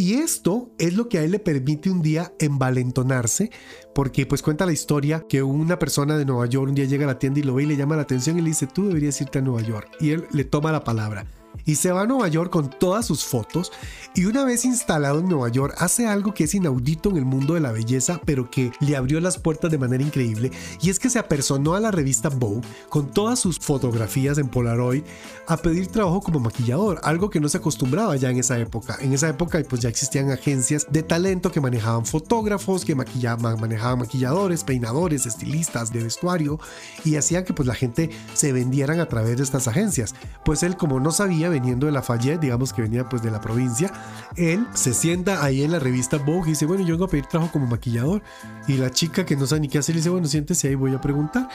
Y 0.00 0.14
esto 0.14 0.70
es 0.78 0.94
lo 0.94 1.10
que 1.10 1.18
a 1.18 1.24
él 1.24 1.32
le 1.32 1.38
permite 1.38 1.90
un 1.90 2.00
día 2.00 2.32
envalentonarse, 2.38 3.50
porque 3.94 4.24
pues 4.24 4.40
cuenta 4.40 4.64
la 4.64 4.72
historia 4.72 5.26
que 5.28 5.42
una 5.42 5.78
persona 5.78 6.16
de 6.16 6.24
Nueva 6.24 6.46
York 6.46 6.70
un 6.70 6.74
día 6.74 6.86
llega 6.86 7.04
a 7.04 7.08
la 7.08 7.18
tienda 7.18 7.40
y 7.40 7.42
lo 7.42 7.52
ve 7.52 7.64
y 7.64 7.66
le 7.66 7.76
llama 7.76 7.96
la 7.96 8.02
atención 8.02 8.38
y 8.38 8.40
le 8.40 8.48
dice, 8.48 8.66
tú 8.66 8.88
deberías 8.88 9.20
irte 9.20 9.40
a 9.40 9.42
Nueva 9.42 9.60
York. 9.60 9.90
Y 10.00 10.12
él 10.12 10.24
le 10.32 10.44
toma 10.44 10.72
la 10.72 10.84
palabra 10.84 11.26
y 11.64 11.76
se 11.76 11.92
va 11.92 12.02
a 12.02 12.06
Nueva 12.06 12.28
York 12.28 12.50
con 12.50 12.70
todas 12.70 13.06
sus 13.06 13.24
fotos 13.24 13.72
y 14.14 14.24
una 14.24 14.44
vez 14.44 14.64
instalado 14.64 15.20
en 15.20 15.28
Nueva 15.28 15.48
York 15.48 15.74
hace 15.78 16.06
algo 16.06 16.34
que 16.34 16.44
es 16.44 16.54
inaudito 16.54 17.10
en 17.10 17.16
el 17.16 17.24
mundo 17.24 17.54
de 17.54 17.60
la 17.60 17.72
belleza 17.72 18.20
pero 18.24 18.50
que 18.50 18.72
le 18.80 18.96
abrió 18.96 19.20
las 19.20 19.38
puertas 19.38 19.70
de 19.70 19.78
manera 19.78 20.02
increíble 20.02 20.50
y 20.80 20.90
es 20.90 20.98
que 20.98 21.10
se 21.10 21.18
apersonó 21.18 21.74
a 21.74 21.80
la 21.80 21.90
revista 21.90 22.28
Vogue 22.28 22.66
con 22.88 23.10
todas 23.10 23.38
sus 23.38 23.58
fotografías 23.58 24.38
en 24.38 24.48
Polaroid 24.48 25.02
a 25.46 25.56
pedir 25.56 25.88
trabajo 25.88 26.20
como 26.20 26.40
maquillador, 26.40 27.00
algo 27.02 27.28
que 27.28 27.40
no 27.40 27.48
se 27.48 27.58
acostumbraba 27.58 28.14
ya 28.16 28.30
en 28.30 28.38
esa 28.38 28.58
época. 28.58 28.96
En 29.00 29.12
esa 29.12 29.28
época 29.28 29.60
pues 29.68 29.80
ya 29.80 29.88
existían 29.88 30.30
agencias 30.30 30.86
de 30.90 31.02
talento 31.02 31.50
que 31.50 31.60
manejaban 31.60 32.06
fotógrafos, 32.06 32.84
que 32.84 32.94
maquillaban, 32.94 33.60
manejaban 33.60 33.98
maquilladores, 33.98 34.64
peinadores, 34.64 35.26
estilistas 35.26 35.92
de 35.92 36.02
vestuario 36.04 36.58
y 37.04 37.16
hacían 37.16 37.44
que 37.44 37.52
pues 37.52 37.66
la 37.66 37.74
gente 37.74 38.10
se 38.34 38.52
vendieran 38.52 39.00
a 39.00 39.06
través 39.06 39.36
de 39.36 39.42
estas 39.42 39.68
agencias. 39.68 40.14
Pues 40.44 40.62
él 40.62 40.76
como 40.76 41.00
no 41.00 41.10
sabía 41.10 41.49
veniendo 41.50 41.86
de 41.86 41.92
Lafayette, 41.92 42.40
digamos 42.40 42.72
que 42.72 42.82
venía 42.82 43.08
pues 43.08 43.22
de 43.22 43.30
la 43.30 43.40
provincia, 43.40 43.92
él 44.36 44.66
se 44.74 44.94
sienta 44.94 45.44
ahí 45.44 45.62
en 45.62 45.72
la 45.72 45.78
revista 45.78 46.16
Vogue 46.16 46.46
y 46.46 46.50
dice, 46.50 46.66
bueno, 46.66 46.84
yo 46.84 46.94
vengo 46.94 47.04
a 47.04 47.08
pedir 47.08 47.26
trabajo 47.26 47.52
como 47.52 47.66
maquillador. 47.66 48.22
Y 48.66 48.74
la 48.74 48.90
chica 48.90 49.26
que 49.26 49.36
no 49.36 49.46
sabe 49.46 49.60
ni 49.60 49.68
qué 49.68 49.78
hacer, 49.78 49.94
le 49.94 50.00
dice, 50.00 50.10
bueno, 50.10 50.26
siéntese 50.26 50.68
ahí, 50.68 50.74
voy 50.74 50.94
a 50.94 51.00
preguntar. 51.00 51.48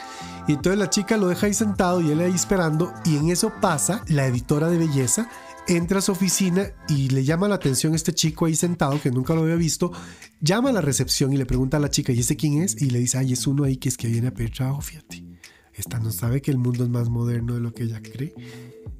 Y 0.46 0.52
entonces 0.52 0.78
la 0.78 0.90
chica 0.90 1.16
lo 1.16 1.28
deja 1.28 1.46
ahí 1.46 1.54
sentado 1.54 2.00
y 2.00 2.10
él 2.10 2.20
ahí 2.20 2.34
esperando. 2.34 2.92
Y 3.04 3.16
en 3.16 3.30
eso 3.30 3.52
pasa 3.60 4.02
la 4.08 4.26
editora 4.26 4.68
de 4.68 4.78
belleza 4.78 5.28
entra 5.68 5.98
a 5.98 6.02
su 6.02 6.12
oficina 6.12 6.70
y 6.88 7.08
le 7.08 7.24
llama 7.24 7.48
la 7.48 7.56
atención 7.56 7.94
este 7.94 8.12
chico 8.12 8.46
ahí 8.46 8.54
sentado 8.54 9.00
que 9.00 9.10
nunca 9.10 9.34
lo 9.34 9.42
había 9.42 9.56
visto, 9.56 9.92
llama 10.40 10.70
a 10.70 10.72
la 10.72 10.80
recepción 10.80 11.32
y 11.32 11.36
le 11.36 11.46
pregunta 11.46 11.76
a 11.76 11.80
la 11.80 11.90
chica, 11.90 12.12
¿y 12.12 12.20
ese 12.20 12.36
quién 12.36 12.62
es? 12.62 12.80
Y 12.80 12.90
le 12.90 13.00
dice, 13.00 13.18
ay, 13.18 13.32
es 13.32 13.46
uno 13.46 13.64
ahí 13.64 13.76
que 13.76 13.88
es 13.88 13.96
que 13.96 14.08
viene 14.08 14.28
a 14.28 14.34
pedir 14.34 14.52
trabajo, 14.52 14.80
fíjate. 14.80 15.24
Esta 15.74 15.98
no 15.98 16.10
sabe 16.10 16.40
que 16.40 16.50
el 16.50 16.58
mundo 16.58 16.84
es 16.84 16.90
más 16.90 17.10
moderno 17.10 17.54
de 17.54 17.60
lo 17.60 17.74
que 17.74 17.82
ella 17.82 18.00
cree 18.00 18.32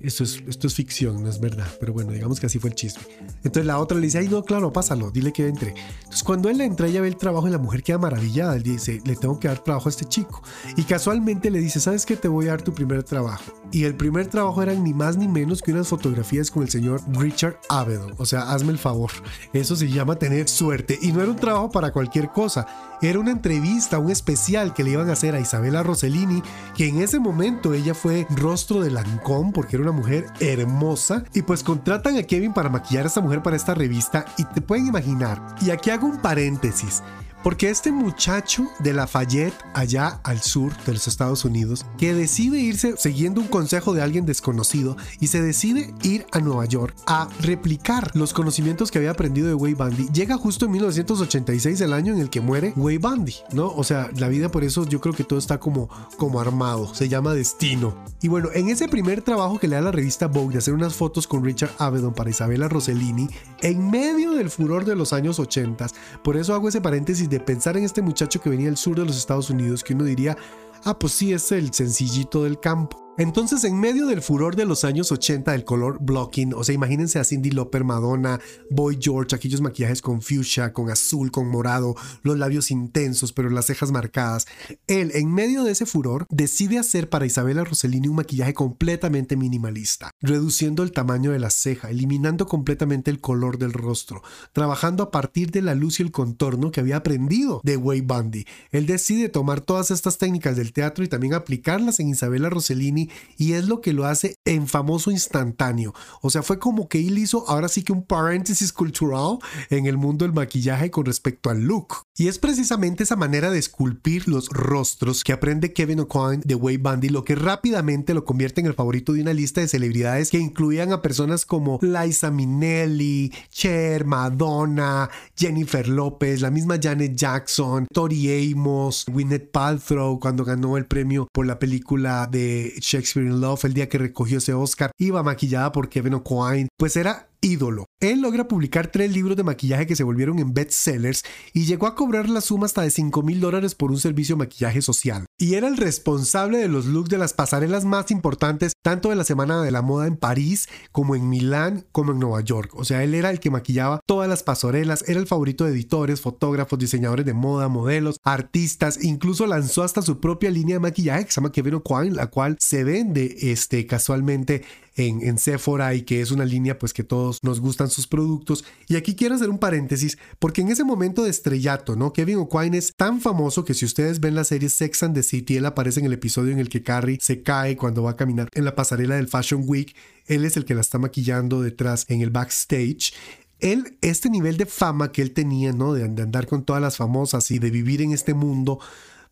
esto 0.06 0.24
es, 0.24 0.42
esto 0.46 0.66
es 0.66 0.74
ficción, 0.74 1.22
no 1.22 1.28
es 1.28 1.40
verdad. 1.40 1.66
Pero 1.80 1.92
bueno, 1.92 2.12
digamos 2.12 2.40
que 2.40 2.46
así 2.46 2.58
fue 2.58 2.70
el 2.70 2.76
chisme. 2.76 3.02
Entonces 3.44 3.66
la 3.66 3.78
otra 3.78 3.98
le 3.98 4.06
dice, 4.06 4.18
ay, 4.18 4.28
no, 4.28 4.42
claro, 4.42 4.72
pásalo, 4.72 5.10
dile 5.10 5.32
que 5.32 5.46
entre. 5.46 5.74
Entonces 5.98 6.22
cuando 6.22 6.48
él 6.48 6.60
entra, 6.60 6.86
ella 6.86 7.00
ve 7.00 7.08
el 7.08 7.16
trabajo 7.16 7.48
y 7.48 7.50
la 7.50 7.58
mujer 7.58 7.82
queda 7.82 7.98
maravillada. 7.98 8.56
Él 8.56 8.62
dice, 8.62 9.00
le 9.04 9.16
tengo 9.16 9.38
que 9.38 9.48
dar 9.48 9.62
trabajo 9.62 9.88
a 9.88 9.90
este 9.90 10.04
chico. 10.04 10.42
Y 10.76 10.84
casualmente 10.84 11.50
le 11.50 11.58
dice, 11.58 11.80
¿sabes 11.80 12.06
qué? 12.06 12.16
Te 12.16 12.28
voy 12.28 12.46
a 12.46 12.50
dar 12.50 12.62
tu 12.62 12.72
primer 12.72 13.02
trabajo. 13.02 13.44
Y 13.72 13.84
el 13.84 13.96
primer 13.96 14.28
trabajo 14.28 14.62
eran 14.62 14.84
ni 14.84 14.94
más 14.94 15.16
ni 15.16 15.28
menos 15.28 15.60
que 15.60 15.72
unas 15.72 15.88
fotografías 15.88 16.50
con 16.50 16.62
el 16.62 16.70
señor 16.70 17.00
Richard 17.12 17.58
Avedon. 17.68 18.14
O 18.18 18.26
sea, 18.26 18.52
hazme 18.52 18.72
el 18.72 18.78
favor. 18.78 19.10
Eso 19.52 19.76
se 19.76 19.88
llama 19.88 20.16
tener 20.16 20.48
suerte. 20.48 20.98
Y 21.02 21.12
no 21.12 21.20
era 21.20 21.30
un 21.30 21.36
trabajo 21.36 21.70
para 21.70 21.92
cualquier 21.92 22.30
cosa. 22.30 22.66
Era 23.02 23.18
una 23.18 23.32
entrevista, 23.32 23.98
un 23.98 24.10
especial 24.10 24.72
que 24.72 24.84
le 24.84 24.92
iban 24.92 25.10
a 25.10 25.12
hacer 25.12 25.34
a 25.34 25.40
Isabela 25.40 25.82
Rossellini, 25.82 26.42
que 26.74 26.88
en 26.88 27.00
ese 27.00 27.18
momento 27.18 27.74
ella 27.74 27.94
fue 27.94 28.26
rostro 28.30 28.80
de 28.80 28.90
Lancôme 28.90 29.52
porque 29.52 29.76
era 29.76 29.82
una 29.82 29.92
mujer 29.96 30.26
hermosa. 30.40 31.24
Y 31.34 31.42
pues 31.42 31.62
contratan 31.62 32.16
a 32.16 32.22
Kevin 32.22 32.52
para 32.52 32.68
maquillar 32.68 33.04
a 33.04 33.08
esta 33.08 33.20
mujer 33.20 33.42
para 33.42 33.56
esta 33.56 33.74
revista. 33.74 34.24
Y 34.38 34.44
te 34.44 34.60
pueden 34.60 34.86
imaginar. 34.86 35.40
Y 35.60 35.70
aquí 35.70 35.90
hago 35.90 36.06
un 36.06 36.20
paréntesis. 36.20 37.02
Porque 37.46 37.70
este 37.70 37.92
muchacho 37.92 38.66
de 38.80 38.92
Lafayette, 38.92 39.54
allá 39.72 40.18
al 40.24 40.42
sur 40.42 40.76
de 40.84 40.94
los 40.94 41.06
Estados 41.06 41.44
Unidos, 41.44 41.86
que 41.96 42.12
decide 42.12 42.58
irse 42.58 42.96
siguiendo 42.96 43.40
un 43.40 43.46
consejo 43.46 43.94
de 43.94 44.02
alguien 44.02 44.26
desconocido 44.26 44.96
y 45.20 45.28
se 45.28 45.40
decide 45.40 45.94
ir 46.02 46.26
a 46.32 46.40
Nueva 46.40 46.64
York 46.64 46.96
a 47.06 47.28
replicar 47.42 48.10
los 48.16 48.32
conocimientos 48.32 48.90
que 48.90 48.98
había 48.98 49.12
aprendido 49.12 49.46
de 49.46 49.54
Way 49.54 49.74
Bundy, 49.74 50.08
llega 50.12 50.36
justo 50.36 50.64
en 50.64 50.72
1986, 50.72 51.80
el 51.82 51.92
año 51.92 52.14
en 52.14 52.18
el 52.18 52.30
que 52.30 52.40
muere 52.40 52.72
Way 52.74 52.98
Bundy, 52.98 53.36
¿no? 53.52 53.68
O 53.68 53.84
sea, 53.84 54.10
la 54.16 54.26
vida 54.26 54.50
por 54.50 54.64
eso 54.64 54.84
yo 54.84 55.00
creo 55.00 55.14
que 55.14 55.22
todo 55.22 55.38
está 55.38 55.60
como, 55.60 55.88
como 56.16 56.40
armado, 56.40 56.92
se 56.96 57.08
llama 57.08 57.32
destino. 57.32 57.94
Y 58.20 58.26
bueno, 58.26 58.48
en 58.54 58.70
ese 58.70 58.88
primer 58.88 59.22
trabajo 59.22 59.60
que 59.60 59.68
le 59.68 59.76
da 59.76 59.82
la 59.82 59.92
revista 59.92 60.26
Vogue 60.26 60.54
de 60.54 60.58
hacer 60.58 60.74
unas 60.74 60.94
fotos 60.94 61.28
con 61.28 61.44
Richard 61.44 61.70
Avedon 61.78 62.12
para 62.12 62.30
Isabella 62.30 62.66
Rossellini, 62.66 63.28
en 63.62 63.88
medio 63.88 64.32
del 64.32 64.50
furor 64.50 64.84
de 64.84 64.96
los 64.96 65.12
años 65.12 65.38
80, 65.38 65.86
por 66.24 66.36
eso 66.36 66.52
hago 66.52 66.68
ese 66.68 66.80
paréntesis 66.80 67.30
de 67.30 67.35
pensar 67.40 67.76
en 67.76 67.84
este 67.84 68.02
muchacho 68.02 68.40
que 68.40 68.50
venía 68.50 68.66
del 68.66 68.76
sur 68.76 68.98
de 68.98 69.04
los 69.04 69.16
Estados 69.16 69.50
Unidos, 69.50 69.84
que 69.84 69.94
uno 69.94 70.04
diría, 70.04 70.36
ah, 70.84 70.98
pues 70.98 71.12
sí, 71.12 71.32
es 71.32 71.52
el 71.52 71.72
sencillito 71.72 72.44
del 72.44 72.60
campo. 72.60 73.05
Entonces, 73.18 73.64
en 73.64 73.80
medio 73.80 74.06
del 74.06 74.20
furor 74.20 74.56
de 74.56 74.66
los 74.66 74.84
años 74.84 75.10
80 75.10 75.52
del 75.52 75.64
color 75.64 75.96
blocking, 76.02 76.52
o 76.52 76.62
sea, 76.62 76.74
imagínense 76.74 77.18
a 77.18 77.24
Cindy 77.24 77.50
Lauper, 77.50 77.82
Madonna, 77.82 78.40
Boy 78.68 78.98
George, 79.00 79.34
aquellos 79.34 79.62
maquillajes 79.62 80.02
con 80.02 80.20
fuchsia, 80.20 80.74
con 80.74 80.90
azul, 80.90 81.30
con 81.30 81.48
morado, 81.48 81.94
los 82.22 82.36
labios 82.36 82.70
intensos, 82.70 83.32
pero 83.32 83.48
las 83.48 83.66
cejas 83.66 83.90
marcadas. 83.90 84.46
Él, 84.86 85.12
en 85.14 85.32
medio 85.32 85.64
de 85.64 85.72
ese 85.72 85.86
furor, 85.86 86.26
decide 86.28 86.78
hacer 86.78 87.08
para 87.08 87.24
Isabella 87.24 87.64
Rossellini 87.64 88.08
un 88.08 88.16
maquillaje 88.16 88.52
completamente 88.52 89.34
minimalista, 89.34 90.10
reduciendo 90.20 90.82
el 90.82 90.92
tamaño 90.92 91.32
de 91.32 91.38
la 91.38 91.48
ceja, 91.48 91.88
eliminando 91.88 92.46
completamente 92.46 93.10
el 93.10 93.22
color 93.22 93.56
del 93.56 93.72
rostro, 93.72 94.22
trabajando 94.52 95.02
a 95.02 95.10
partir 95.10 95.50
de 95.52 95.62
la 95.62 95.74
luz 95.74 96.00
y 96.00 96.02
el 96.02 96.12
contorno 96.12 96.70
que 96.70 96.80
había 96.80 96.98
aprendido 96.98 97.62
de 97.64 97.78
Way 97.78 98.02
Bundy. 98.02 98.44
Él 98.72 98.84
decide 98.84 99.30
tomar 99.30 99.62
todas 99.62 99.90
estas 99.90 100.18
técnicas 100.18 100.54
del 100.56 100.74
teatro 100.74 101.02
y 101.02 101.08
también 101.08 101.32
aplicarlas 101.32 101.98
en 101.98 102.10
Isabella 102.10 102.50
Rossellini 102.50 103.05
Y 103.36 103.52
es 103.52 103.66
lo 103.66 103.80
que 103.80 103.92
lo 103.92 104.06
hace 104.06 104.36
en 104.44 104.66
famoso 104.66 105.10
instantáneo. 105.10 105.94
O 106.22 106.30
sea, 106.30 106.42
fue 106.42 106.58
como 106.58 106.88
que 106.88 106.98
él 106.98 107.18
hizo 107.18 107.48
ahora 107.48 107.68
sí 107.68 107.82
que 107.82 107.92
un 107.92 108.04
paréntesis 108.04 108.72
cultural 108.72 109.38
en 109.70 109.86
el 109.86 109.96
mundo 109.96 110.24
del 110.24 110.34
maquillaje 110.34 110.90
con 110.90 111.06
respecto 111.06 111.50
al 111.50 111.62
look. 111.62 112.06
Y 112.16 112.28
es 112.28 112.38
precisamente 112.38 113.02
esa 113.02 113.16
manera 113.16 113.50
de 113.50 113.58
esculpir 113.58 114.28
los 114.28 114.48
rostros 114.48 115.24
que 115.24 115.32
aprende 115.32 115.72
Kevin 115.72 116.00
O'Coin 116.00 116.40
de 116.44 116.54
Wade 116.54 116.78
Bundy 116.78 117.08
lo 117.08 117.24
que 117.24 117.34
rápidamente 117.34 118.14
lo 118.14 118.24
convierte 118.24 118.60
en 118.60 118.66
el 118.66 118.74
favorito 118.74 119.12
de 119.12 119.22
una 119.22 119.32
lista 119.32 119.60
de 119.60 119.68
celebridades 119.68 120.30
que 120.30 120.38
incluían 120.38 120.92
a 120.92 121.02
personas 121.02 121.44
como 121.44 121.78
Liza 121.82 122.30
Minnelli, 122.30 123.32
Cher, 123.50 124.04
Madonna, 124.04 125.10
Jennifer 125.36 125.88
López, 125.88 126.40
la 126.40 126.50
misma 126.50 126.78
Janet 126.82 127.14
Jackson, 127.16 127.86
Tori 127.92 128.52
Amos, 128.52 129.04
Gwyneth 129.08 129.50
Paltrow 129.50 130.18
cuando 130.20 130.44
ganó 130.44 130.76
el 130.76 130.86
premio 130.86 131.28
por 131.32 131.46
la 131.46 131.58
película 131.58 132.28
de 132.30 132.74
Shakespeare 132.96 133.26
in 133.26 133.40
Love 133.40 133.64
el 133.64 133.74
día 133.74 133.88
que 133.88 133.98
recogió 133.98 134.38
ese 134.38 134.54
Oscar, 134.54 134.90
iba 134.98 135.22
maquillada 135.22 135.72
por 135.72 135.88
Kevin 135.88 136.14
O'Coin, 136.14 136.68
pues 136.78 136.96
era 136.96 137.28
ídolo. 137.46 137.86
Él 138.00 138.20
logra 138.20 138.48
publicar 138.48 138.88
tres 138.88 139.12
libros 139.12 139.36
de 139.36 139.44
maquillaje 139.44 139.86
que 139.86 139.96
se 139.96 140.04
volvieron 140.04 140.38
en 140.38 140.52
bestsellers 140.52 141.22
y 141.54 141.64
llegó 141.64 141.86
a 141.86 141.94
cobrar 141.94 142.28
la 142.28 142.40
suma 142.40 142.66
hasta 142.66 142.82
de 142.82 142.90
5 142.90 143.22
mil 143.22 143.40
dólares 143.40 143.74
por 143.74 143.90
un 143.90 143.98
servicio 143.98 144.34
de 144.34 144.40
maquillaje 144.40 144.82
social. 144.82 145.24
Y 145.38 145.54
era 145.54 145.68
el 145.68 145.76
responsable 145.76 146.58
de 146.58 146.68
los 146.68 146.86
looks 146.86 147.08
de 147.08 147.18
las 147.18 147.32
pasarelas 147.32 147.84
más 147.84 148.10
importantes, 148.10 148.72
tanto 148.82 149.08
de 149.08 149.16
la 149.16 149.24
Semana 149.24 149.62
de 149.62 149.70
la 149.70 149.82
Moda 149.82 150.06
en 150.06 150.16
París, 150.16 150.68
como 150.92 151.16
en 151.16 151.28
Milán, 151.28 151.86
como 151.92 152.12
en 152.12 152.18
Nueva 152.18 152.40
York. 152.40 152.72
O 152.74 152.84
sea, 152.84 153.02
él 153.02 153.14
era 153.14 153.30
el 153.30 153.40
que 153.40 153.50
maquillaba 153.50 154.00
todas 154.06 154.28
las 154.28 154.42
pasarelas, 154.42 155.04
era 155.06 155.20
el 155.20 155.26
favorito 155.26 155.64
de 155.64 155.70
editores, 155.70 156.20
fotógrafos, 156.20 156.78
diseñadores 156.78 157.24
de 157.24 157.34
moda, 157.34 157.68
modelos, 157.68 158.18
artistas, 158.24 159.02
incluso 159.02 159.46
lanzó 159.46 159.82
hasta 159.82 160.02
su 160.02 160.20
propia 160.20 160.50
línea 160.50 160.76
de 160.76 160.80
maquillaje 160.80 161.24
que 161.24 161.32
se 161.32 161.40
llama 161.40 161.52
Kevin 161.52 161.74
O'Quine, 161.74 162.10
la 162.10 162.26
cual 162.26 162.56
se 162.60 162.84
vende 162.84 163.36
este, 163.40 163.86
casualmente 163.86 164.64
en, 164.96 165.38
Sephora 165.38 165.94
y 165.94 166.02
que 166.02 166.20
es 166.20 166.30
una 166.30 166.44
línea 166.44 166.78
pues 166.78 166.92
que 166.92 167.04
todos 167.04 167.38
nos 167.42 167.60
gustan 167.60 167.90
sus 167.90 168.06
productos. 168.06 168.64
Y 168.88 168.96
aquí 168.96 169.14
quiero 169.14 169.34
hacer 169.34 169.50
un 169.50 169.58
paréntesis 169.58 170.18
porque 170.38 170.62
en 170.62 170.68
ese 170.68 170.84
momento 170.84 171.22
de 171.22 171.30
estrellato, 171.30 171.96
¿no? 171.96 172.12
Kevin 172.12 172.38
O'Quine 172.38 172.76
es 172.76 172.94
tan 172.96 173.20
famoso 173.20 173.64
que 173.64 173.74
si 173.74 173.84
ustedes 173.84 174.20
ven 174.20 174.34
la 174.34 174.44
serie 174.44 174.68
Sex 174.68 175.02
and 175.02 175.14
the 175.14 175.22
City, 175.22 175.56
él 175.56 175.66
aparece 175.66 176.00
en 176.00 176.06
el 176.06 176.12
episodio 176.12 176.52
en 176.52 176.58
el 176.58 176.68
que 176.68 176.82
Carrie 176.82 177.18
se 177.20 177.42
cae 177.42 177.76
cuando 177.76 178.02
va 178.02 178.12
a 178.12 178.16
caminar 178.16 178.48
en 178.54 178.64
la 178.64 178.74
pasarela 178.74 179.16
del 179.16 179.28
Fashion 179.28 179.62
Week. 179.66 179.94
Él 180.26 180.44
es 180.44 180.56
el 180.56 180.64
que 180.64 180.74
la 180.74 180.80
está 180.80 180.98
maquillando 180.98 181.62
detrás 181.62 182.06
en 182.08 182.22
el 182.22 182.30
backstage 182.30 183.12
él, 183.60 183.96
este 184.02 184.28
nivel 184.28 184.56
de 184.56 184.66
fama 184.66 185.12
que 185.12 185.22
él 185.22 185.32
tenía, 185.32 185.72
¿no? 185.72 185.94
De, 185.94 186.04
andar 186.04 186.46
con 186.46 186.64
todas 186.64 186.82
las 186.82 186.96
famosas 186.96 187.50
y 187.50 187.58
de 187.58 187.70
vivir 187.70 188.02
en 188.02 188.12
este 188.12 188.34
mundo, 188.34 188.78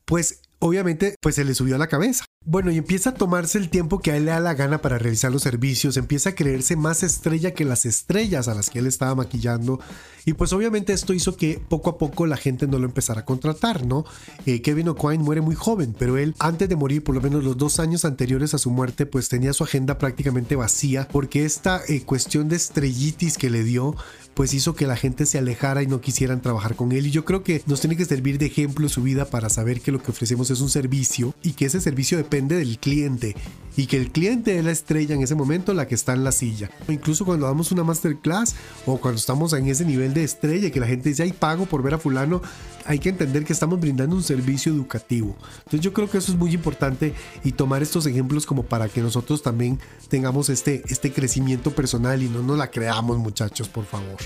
pues 0.05 0.41
obviamente 0.65 1.17
pues 1.21 1.35
se 1.35 1.45
le 1.45 1.55
subió 1.55 1.75
a 1.75 1.79
la 1.79 1.89
cabeza. 1.89 2.25
Bueno, 2.47 2.71
y 2.71 2.79
empieza 2.79 3.11
a 3.11 3.15
tomarse 3.15 3.59
el 3.59 3.69
tiempo 3.69 4.01
que 4.01 4.13
a 4.13 4.17
él 4.17 4.25
le 4.25 4.31
da 4.31 4.41
la 4.41 4.55
gana 4.55 4.81
para 4.81 4.99
realizar 4.99 5.31
los 5.31 5.43
servicios, 5.43 5.97
empieza 5.97 6.31
a 6.31 6.35
creerse 6.35 6.75
más 6.75 7.03
estrella 7.03 7.53
que 7.53 7.65
las 7.65 7.85
estrellas 7.85 8.49
a 8.49 8.55
las 8.55 8.71
que 8.71 8.79
él 8.79 8.87
estaba 8.87 9.15
maquillando. 9.15 9.79
Y 10.25 10.33
pues 10.33 10.55
obviamente 10.55 10.95
esto 10.95 11.13
hizo 11.13 11.37
que 11.37 11.61
poco 11.69 11.91
a 11.91 11.99
poco 11.99 12.27
la 12.27 12.39
gente 12.39 12.67
no 12.67 12.79
lo 12.79 12.87
empezara 12.87 13.21
a 13.21 13.25
contratar, 13.27 13.85
¿no? 13.85 14.05
Eh, 14.47 14.63
Kevin 14.63 14.89
O'Quine 14.89 15.19
muere 15.19 15.43
muy 15.43 15.55
joven, 15.55 15.95
pero 15.99 16.17
él 16.17 16.35
antes 16.39 16.69
de 16.69 16.77
morir, 16.77 17.05
por 17.05 17.15
lo 17.15 17.21
menos 17.21 17.45
los 17.45 17.59
dos 17.59 17.79
años 17.79 18.07
anteriores 18.07 18.55
a 18.55 18.59
su 18.59 18.71
muerte, 18.71 19.05
pues 19.05 19.29
tenía 19.29 19.53
su 19.53 19.65
agenda 19.65 19.99
prácticamente 19.99 20.57
vacía 20.57 21.09
porque 21.13 21.45
esta 21.45 21.83
eh, 21.89 22.03
cuestión 22.03 22.49
de 22.49 22.57
estrellitis 22.57 23.37
que 23.37 23.51
le 23.51 23.65
dio 23.65 23.97
pues 24.35 24.55
hizo 24.55 24.75
que 24.75 24.87
la 24.87 24.97
gente 24.97 25.27
se 25.27 25.39
alejara 25.39 25.83
y 25.83 25.87
no 25.87 26.01
quisieran 26.01 26.43
trabajar 26.43 26.75
con 26.77 26.93
él. 26.93 27.07
Y 27.07 27.11
yo 27.11 27.25
creo 27.25 27.43
que 27.43 27.63
nos 27.67 27.81
tiene 27.81 27.97
que 27.97 28.05
servir 28.05 28.39
de 28.39 28.47
ejemplo 28.47 28.89
su 28.89 29.03
vida 29.03 29.25
para 29.25 29.49
saber 29.49 29.81
que 29.81 29.93
lo 29.93 30.03
que 30.03 30.11
ofrecemos 30.11 30.51
es 30.51 30.61
un 30.61 30.69
servicio 30.69 31.35
y 31.43 31.53
que 31.53 31.67
ese 31.67 31.81
servicio 31.81 32.19
depende 32.19 32.57
del 32.57 32.79
cliente 32.79 33.35
y 33.77 33.87
que 33.87 33.97
el 33.97 34.11
cliente 34.13 34.57
es 34.59 34.65
la 34.65 34.71
estrella 34.71 35.15
en 35.15 35.23
ese 35.23 35.35
momento, 35.35 35.75
la 35.75 35.89
que 35.89 35.95
está 35.95 36.13
en 36.13 36.25
la 36.25 36.33
silla. 36.33 36.71
Incluso 36.89 37.25
cuando 37.25 37.47
damos 37.47 37.73
una 37.73 37.85
masterclass 37.85 38.55
o 38.87 38.99
cuando 38.99 39.19
estamos 39.19 39.53
en 39.53 39.67
ese 39.69 39.85
nivel 39.85 40.15
de 40.15 40.25
estrella 40.25 40.71
que 40.71 40.81
la 40.81 40.87
gente 40.87 41.09
dice, 41.09 41.25
ay, 41.25 41.33
pago 41.33 41.67
por 41.67 41.83
ver 41.83 41.95
a 41.95 41.99
fulano, 41.99 42.41
hay 42.87 42.99
que 42.99 43.09
entender 43.09 43.45
que 43.45 43.53
estamos 43.53 43.81
brindando 43.81 44.15
un 44.15 44.23
servicio 44.23 44.73
educativo. 44.73 45.37
Entonces 45.59 45.81
yo 45.81 45.93
creo 45.93 46.09
que 46.09 46.19
eso 46.19 46.33
es 46.33 46.39
muy 46.39 46.53
importante 46.53 47.15
y 47.43 47.53
tomar 47.53 47.83
estos 47.83 48.07
ejemplos 48.07 48.47
como 48.47 48.63
para 48.63 48.89
que 48.89 49.01
nosotros 49.01 49.43
también 49.43 49.79
tengamos 50.09 50.49
este, 50.51 50.83
este 50.89 51.13
crecimiento 51.13 51.73
personal 51.73 52.23
y 52.23 52.29
no 52.29 52.43
nos 52.43 52.59
la 52.59 52.71
creamos 52.71 53.19
muchachos, 53.19 53.69
por 53.69 53.85
favor. 53.87 54.19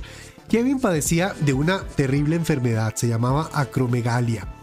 Kevin 0.49 0.81
padecía 0.81 1.35
de 1.40 1.52
una 1.52 1.81
terrible 1.81 2.37
enfermedad, 2.37 2.95
se 2.97 3.09
llamaba 3.09 3.50
acromegalia. 3.52 4.58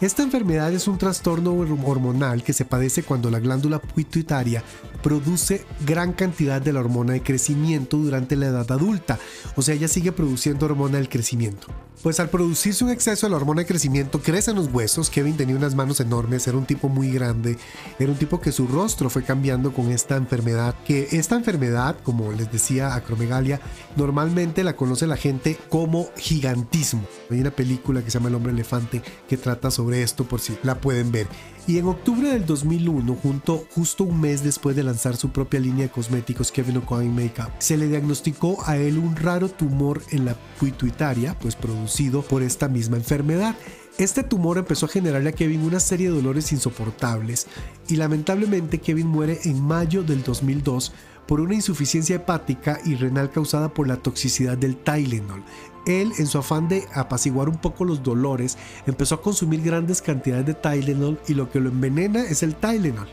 Esta 0.00 0.22
enfermedad 0.22 0.72
es 0.72 0.88
un 0.88 0.96
trastorno 0.96 1.52
hormonal 1.52 2.42
que 2.42 2.54
se 2.54 2.64
padece 2.64 3.02
cuando 3.02 3.30
la 3.30 3.38
glándula 3.38 3.82
pituitaria 3.82 4.64
produce 5.02 5.66
gran 5.84 6.14
cantidad 6.14 6.62
de 6.62 6.72
la 6.72 6.80
hormona 6.80 7.12
de 7.12 7.22
crecimiento 7.22 7.98
durante 7.98 8.34
la 8.34 8.46
edad 8.46 8.72
adulta, 8.72 9.18
o 9.56 9.62
sea, 9.62 9.74
ella 9.74 9.88
sigue 9.88 10.12
produciendo 10.12 10.64
hormona 10.64 10.96
del 10.96 11.10
crecimiento. 11.10 11.66
Pues 12.02 12.18
al 12.18 12.30
producirse 12.30 12.82
un 12.82 12.90
exceso 12.90 13.26
de 13.26 13.30
la 13.30 13.36
hormona 13.36 13.60
de 13.60 13.66
crecimiento 13.66 14.22
crecen 14.22 14.56
los 14.56 14.68
huesos, 14.72 15.10
Kevin 15.10 15.36
tenía 15.36 15.54
unas 15.54 15.74
manos 15.74 16.00
enormes, 16.00 16.46
era 16.48 16.56
un 16.56 16.64
tipo 16.64 16.88
muy 16.88 17.10
grande, 17.10 17.58
era 17.98 18.10
un 18.10 18.16
tipo 18.16 18.40
que 18.40 18.52
su 18.52 18.66
rostro 18.66 19.10
fue 19.10 19.22
cambiando 19.22 19.70
con 19.74 19.90
esta 19.90 20.16
enfermedad, 20.16 20.74
que 20.86 21.08
esta 21.12 21.36
enfermedad, 21.36 21.96
como 22.02 22.32
les 22.32 22.50
decía, 22.50 22.94
acromegalia, 22.94 23.60
normalmente 23.96 24.64
la 24.64 24.76
conoce 24.76 25.06
la 25.06 25.18
gente 25.18 25.58
como 25.68 26.08
gigantismo. 26.16 27.02
Hay 27.30 27.40
una 27.40 27.50
película 27.50 28.02
que 28.02 28.10
se 28.10 28.18
llama 28.18 28.30
El 28.30 28.36
hombre 28.36 28.52
elefante 28.52 29.02
que 29.28 29.36
trata 29.36 29.70
sobre 29.70 29.89
esto 29.94 30.24
por 30.24 30.40
si 30.40 30.56
la 30.62 30.80
pueden 30.80 31.12
ver. 31.12 31.26
Y 31.66 31.78
en 31.78 31.86
octubre 31.86 32.30
del 32.30 32.46
2001, 32.46 33.14
junto, 33.14 33.64
justo 33.74 34.04
un 34.04 34.20
mes 34.20 34.42
después 34.42 34.74
de 34.74 34.82
lanzar 34.82 35.16
su 35.16 35.30
propia 35.30 35.60
línea 35.60 35.86
de 35.86 35.92
cosméticos 35.92 36.50
Kevin 36.50 36.78
O'Coin 36.78 37.14
Makeup, 37.14 37.50
se 37.58 37.76
le 37.76 37.86
diagnosticó 37.86 38.58
a 38.66 38.76
él 38.76 38.98
un 38.98 39.14
raro 39.14 39.48
tumor 39.48 40.02
en 40.10 40.24
la 40.24 40.36
pituitaria, 40.58 41.38
pues 41.38 41.54
producido 41.54 42.22
por 42.22 42.42
esta 42.42 42.68
misma 42.68 42.96
enfermedad. 42.96 43.54
Este 43.98 44.22
tumor 44.22 44.58
empezó 44.58 44.86
a 44.86 44.88
generarle 44.88 45.30
a 45.30 45.32
Kevin 45.32 45.62
una 45.62 45.78
serie 45.78 46.08
de 46.08 46.16
dolores 46.16 46.52
insoportables 46.52 47.46
y 47.88 47.96
lamentablemente 47.96 48.78
Kevin 48.78 49.08
muere 49.08 49.40
en 49.44 49.62
mayo 49.62 50.02
del 50.02 50.22
2002 50.22 50.92
por 51.30 51.40
una 51.40 51.54
insuficiencia 51.54 52.16
hepática 52.16 52.80
y 52.84 52.96
renal 52.96 53.30
causada 53.30 53.72
por 53.72 53.86
la 53.86 53.98
toxicidad 53.98 54.58
del 54.58 54.76
Tylenol. 54.76 55.44
Él, 55.86 56.10
en 56.18 56.26
su 56.26 56.38
afán 56.38 56.68
de 56.68 56.82
apaciguar 56.92 57.48
un 57.48 57.58
poco 57.58 57.84
los 57.84 58.02
dolores, 58.02 58.58
empezó 58.84 59.14
a 59.14 59.22
consumir 59.22 59.62
grandes 59.62 60.02
cantidades 60.02 60.44
de 60.46 60.54
Tylenol 60.54 61.20
y 61.28 61.34
lo 61.34 61.48
que 61.48 61.60
lo 61.60 61.68
envenena 61.68 62.20
es 62.24 62.42
el 62.42 62.56
Tylenol. 62.56 63.06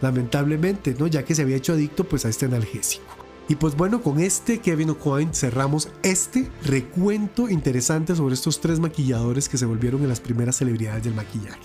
Lamentablemente, 0.00 0.94
¿no? 0.96 1.08
Ya 1.08 1.24
que 1.24 1.34
se 1.34 1.42
había 1.42 1.56
hecho 1.56 1.72
adicto 1.72 2.04
pues 2.04 2.24
a 2.24 2.28
este 2.28 2.46
analgésico. 2.46 3.12
Y 3.48 3.56
pues 3.56 3.76
bueno, 3.76 4.02
con 4.02 4.20
este 4.20 4.60
Kevin 4.60 4.90
O'Coin 4.90 5.34
cerramos 5.34 5.88
este 6.04 6.48
recuento 6.62 7.48
interesante 7.48 8.14
sobre 8.14 8.34
estos 8.34 8.60
tres 8.60 8.78
maquilladores 8.78 9.48
que 9.48 9.58
se 9.58 9.66
volvieron 9.66 10.00
en 10.02 10.10
las 10.10 10.20
primeras 10.20 10.54
celebridades 10.54 11.02
del 11.02 11.14
maquillaje. 11.14 11.58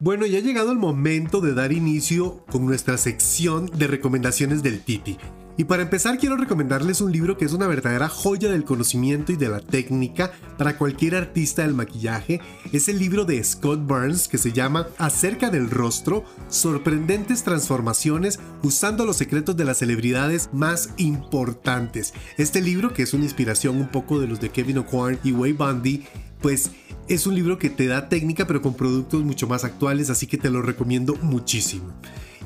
Bueno, 0.00 0.26
ya 0.26 0.38
ha 0.38 0.42
llegado 0.42 0.70
el 0.70 0.78
momento 0.78 1.40
de 1.40 1.54
dar 1.54 1.72
inicio 1.72 2.44
con 2.52 2.64
nuestra 2.64 2.96
sección 2.98 3.66
de 3.66 3.88
recomendaciones 3.88 4.62
del 4.62 4.80
Titi. 4.80 5.18
Y 5.56 5.64
para 5.64 5.82
empezar 5.82 6.18
quiero 6.18 6.36
recomendarles 6.36 7.00
un 7.00 7.10
libro 7.10 7.36
que 7.36 7.44
es 7.44 7.52
una 7.52 7.66
verdadera 7.66 8.08
joya 8.08 8.48
del 8.48 8.62
conocimiento 8.62 9.32
y 9.32 9.36
de 9.36 9.48
la 9.48 9.58
técnica 9.58 10.30
para 10.56 10.78
cualquier 10.78 11.16
artista 11.16 11.62
del 11.62 11.74
maquillaje. 11.74 12.40
Es 12.72 12.88
el 12.88 13.00
libro 13.00 13.24
de 13.24 13.42
Scott 13.42 13.88
Burns 13.88 14.28
que 14.28 14.38
se 14.38 14.52
llama 14.52 14.86
Acerca 14.98 15.50
del 15.50 15.68
rostro, 15.68 16.22
sorprendentes 16.48 17.42
transformaciones 17.42 18.38
usando 18.62 19.04
los 19.04 19.16
secretos 19.16 19.56
de 19.56 19.64
las 19.64 19.78
celebridades 19.78 20.48
más 20.52 20.90
importantes. 20.96 22.14
Este 22.36 22.60
libro, 22.60 22.94
que 22.94 23.02
es 23.02 23.14
una 23.14 23.24
inspiración 23.24 23.78
un 23.78 23.88
poco 23.88 24.20
de 24.20 24.28
los 24.28 24.38
de 24.40 24.50
Kevin 24.50 24.78
O'Quarn 24.78 25.18
y 25.24 25.32
Way 25.32 25.52
Bundy, 25.54 26.04
pues 26.40 26.70
es 27.08 27.26
un 27.26 27.34
libro 27.34 27.58
que 27.58 27.70
te 27.70 27.86
da 27.86 28.08
técnica 28.08 28.46
pero 28.46 28.62
con 28.62 28.74
productos 28.74 29.24
mucho 29.24 29.46
más 29.46 29.64
actuales, 29.64 30.10
así 30.10 30.26
que 30.26 30.38
te 30.38 30.50
lo 30.50 30.62
recomiendo 30.62 31.16
muchísimo. 31.22 31.92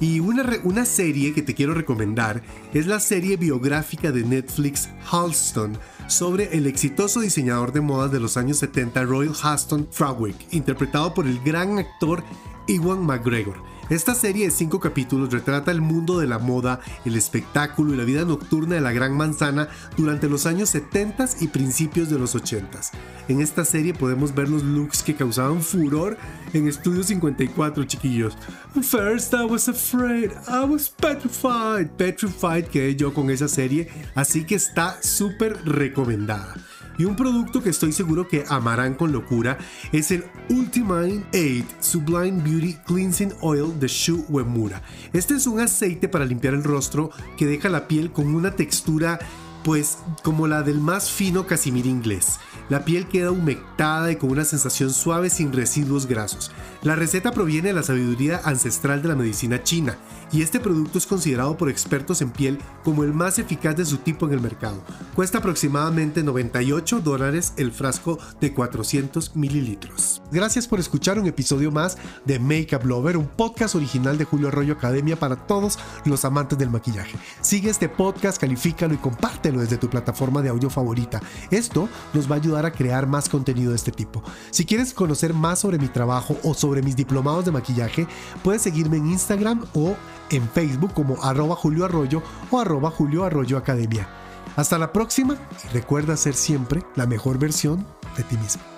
Y 0.01 0.21
una, 0.21 0.45
una 0.65 0.85
serie 0.85 1.33
que 1.33 1.43
te 1.43 1.55
quiero 1.55 1.75
recomendar 1.75 2.43
es 2.75 2.87
la 2.87 2.99
serie 2.99 3.37
biográfica 3.37 4.11
de 4.11 4.25
Netflix 4.25 4.89
Halston 5.11 5.79
sobre 6.09 6.57
el 6.57 6.67
exitoso 6.67 7.21
diseñador 7.21 7.73
de 7.73 7.83
modas 7.83 8.11
de 8.11 8.19
los 8.19 8.37
años 8.37 8.59
70 8.59 9.05
Royal 9.05 9.35
Halston 9.41 9.89
Frowick, 9.91 10.37
interpretado 10.53 11.15
por 11.15 11.27
el 11.27 11.39
gran 11.41 11.79
actor 11.79 12.25
Ewan 12.67 13.05
McGregor. 13.05 13.72
Esta 13.93 14.15
serie 14.15 14.47
de 14.47 14.51
cinco 14.51 14.81
capítulos 14.81 15.31
retrata 15.31 15.71
el 15.71 15.83
mundo 15.83 16.19
de 16.19 16.27
la 16.27 16.39
moda, 16.39 16.81
el 17.05 17.15
espectáculo 17.15 17.93
y 17.93 17.97
la 17.99 18.05
vida 18.05 18.25
nocturna 18.25 18.77
de 18.77 18.81
la 18.81 18.91
Gran 18.91 19.15
Manzana 19.15 19.69
durante 19.99 20.31
los 20.31 20.47
años 20.47 20.71
70 20.71 21.27
y 21.43 21.49
principios 21.49 22.09
de 22.09 22.19
los 22.19 22.35
80. 22.35 22.81
En 23.29 23.43
esta 23.43 23.67
serie 23.67 23.93
podemos 23.93 24.35
ver 24.35 24.49
los 24.49 24.63
looks 24.63 25.03
que 25.03 25.15
causaban 25.15 25.61
furor 25.61 26.17
en 26.55 26.69
Estudio 26.69 27.03
54, 27.03 27.85
chiquillos. 27.85 28.35
First 28.81 29.35
I 29.35 29.45
was 29.45 29.69
afraid, 29.69 30.31
I 30.49 30.65
was 30.65 30.89
petrified. 30.89 31.91
Petrified 31.99 32.69
quedé 32.69 32.97
yo 32.97 33.13
con 33.13 33.29
esa 33.29 33.47
serie, 33.47 33.91
así 34.15 34.45
que 34.47 34.55
está 34.55 35.03
súper 35.03 35.67
recomendada. 35.67 36.55
Y 36.99 37.05
un 37.05 37.17
producto 37.17 37.63
que 37.63 37.71
estoy 37.71 37.93
seguro 37.93 38.29
que 38.29 38.45
amarán 38.49 38.95
con 38.95 39.13
locura 39.13 39.59
es 39.93 40.11
el 40.11 40.25
Ultimate 40.51 41.25
8 41.33 41.77
Sublime 41.81 42.43
Beauty 42.43 42.75
Cleansing 42.87 43.33
Oil 43.41 43.79
de 43.79 43.89
Shu 43.89 44.25
Uemura. 44.29 44.83
Este 45.13 45.35
es 45.35 45.47
un 45.47 45.61
aceite 45.61 46.09
para 46.09 46.25
limpiar 46.25 46.55
el 46.55 46.65
rostro 46.65 47.11
que 47.37 47.47
deja 47.47 47.69
la 47.69 47.89
piel 47.89 48.13
con 48.13 48.35
una 48.35 48.53
textura 48.53 49.19
pues 49.65 49.99
como 50.23 50.47
la 50.47 50.63
del 50.63 50.81
más 50.81 51.11
fino 51.11 51.47
casimir 51.47 51.87
inglés. 51.87 52.39
La 52.69 52.85
piel 52.85 53.07
queda 53.07 53.31
humectada 53.31 54.11
y 54.11 54.17
con 54.17 54.31
una 54.31 54.45
sensación 54.45 54.93
suave 54.93 55.31
sin 55.31 55.53
residuos 55.53 56.07
grasos. 56.07 56.51
La 56.83 56.97
receta 56.97 57.33
proviene 57.33 57.69
de 57.69 57.75
la 57.75 57.83
sabiduría 57.83 58.41
ancestral 58.45 59.03
de 59.03 59.09
la 59.09 59.15
medicina 59.15 59.63
china 59.63 59.99
y 60.33 60.43
este 60.43 60.61
producto 60.61 60.99
es 60.99 61.07
considerado 61.07 61.57
por 61.57 61.69
expertos 61.69 62.23
en 62.23 62.31
piel 62.31 62.59
como 62.83 63.05
el 63.05 63.13
más 63.13 63.39
eficaz 63.39 63.77
de 63.77 63.85
su 63.85 63.99
tipo 63.99 64.27
en 64.27 64.33
el 64.33 64.41
mercado. 64.41 64.83
Cuesta 65.15 65.39
aproximadamente 65.39 66.23
98 66.23 67.01
dólares 67.01 67.53
el 67.57 67.73
frasco 67.73 68.19
de 68.41 68.55
400 68.55 69.37
mililitros. 69.37 70.23
Gracias 70.33 70.67
por 70.67 70.81
escuchar 70.81 71.19
un 71.19 71.27
episodio 71.27 71.71
más 71.71 71.99
de 72.25 72.39
Makeup 72.39 72.85
Lover, 72.85 73.17
un 73.17 73.29
podcast 73.29 73.75
original 73.75 74.17
de 74.17 74.25
Julio 74.25 74.49
Arroyo 74.49 74.73
Academia 74.73 75.17
para 75.17 75.37
todos 75.37 75.79
los 76.07 76.25
amantes 76.25 76.59
del 76.59 76.71
maquillaje. 76.71 77.19
Sigue 77.43 77.69
este 77.69 77.89
podcast, 77.89 78.41
califícalo 78.41 78.95
y 78.95 78.99
compártelo 78.99 79.52
desde 79.61 79.79
tu 79.79 79.89
plataforma 79.89 80.43
de 80.43 80.49
audio 80.49 80.71
favorita. 80.71 81.21
Esto 81.51 81.89
nos 82.13 82.31
va 82.31 82.37
a 82.37 82.39
ayudar 82.39 82.67
a 82.67 82.73
crear 82.73 83.07
más 83.07 83.29
contenido 83.29 83.71
de 83.71 83.77
este 83.77 83.93
tipo. 83.93 84.23
Si 84.51 84.65
quieres 84.65 84.93
conocer 84.95 85.35
más 85.35 85.61
sobre 85.61 85.79
mi 85.79 85.89
trabajo 85.89 86.37
o 86.43 86.55
sobre 86.55 86.83
mis 86.83 86.97
diplomados 86.97 87.45
de 87.45 87.53
maquillaje, 87.53 88.07
puedes 88.43 88.63
seguirme 88.63 88.97
en 88.97 89.09
Instagram 89.09 89.65
o 89.75 89.97
en 90.31 90.49
Facebook 90.49 90.95
como 90.95 91.23
arroba 91.23 91.57
Julio 91.57 91.85
Arroyo 91.85 92.23
o 92.51 92.59
arroba 92.59 92.91
Julio 92.91 93.25
Arroyo 93.25 93.57
Academia. 93.59 94.09
Hasta 94.57 94.79
la 94.79 94.93
próxima 94.93 95.37
y 95.65 95.69
recuerda 95.73 96.17
ser 96.17 96.35
siempre 96.35 96.83
la 96.97 97.07
mejor 97.07 97.39
versión 97.39 97.87
de 98.17 98.23
ti 98.25 98.37
mismo. 98.37 98.72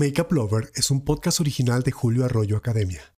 Makeup 0.00 0.32
Lover 0.32 0.72
es 0.74 0.90
un 0.90 1.04
podcast 1.04 1.40
original 1.40 1.82
de 1.82 1.90
Julio 1.90 2.24
Arroyo 2.24 2.56
Academia. 2.56 3.02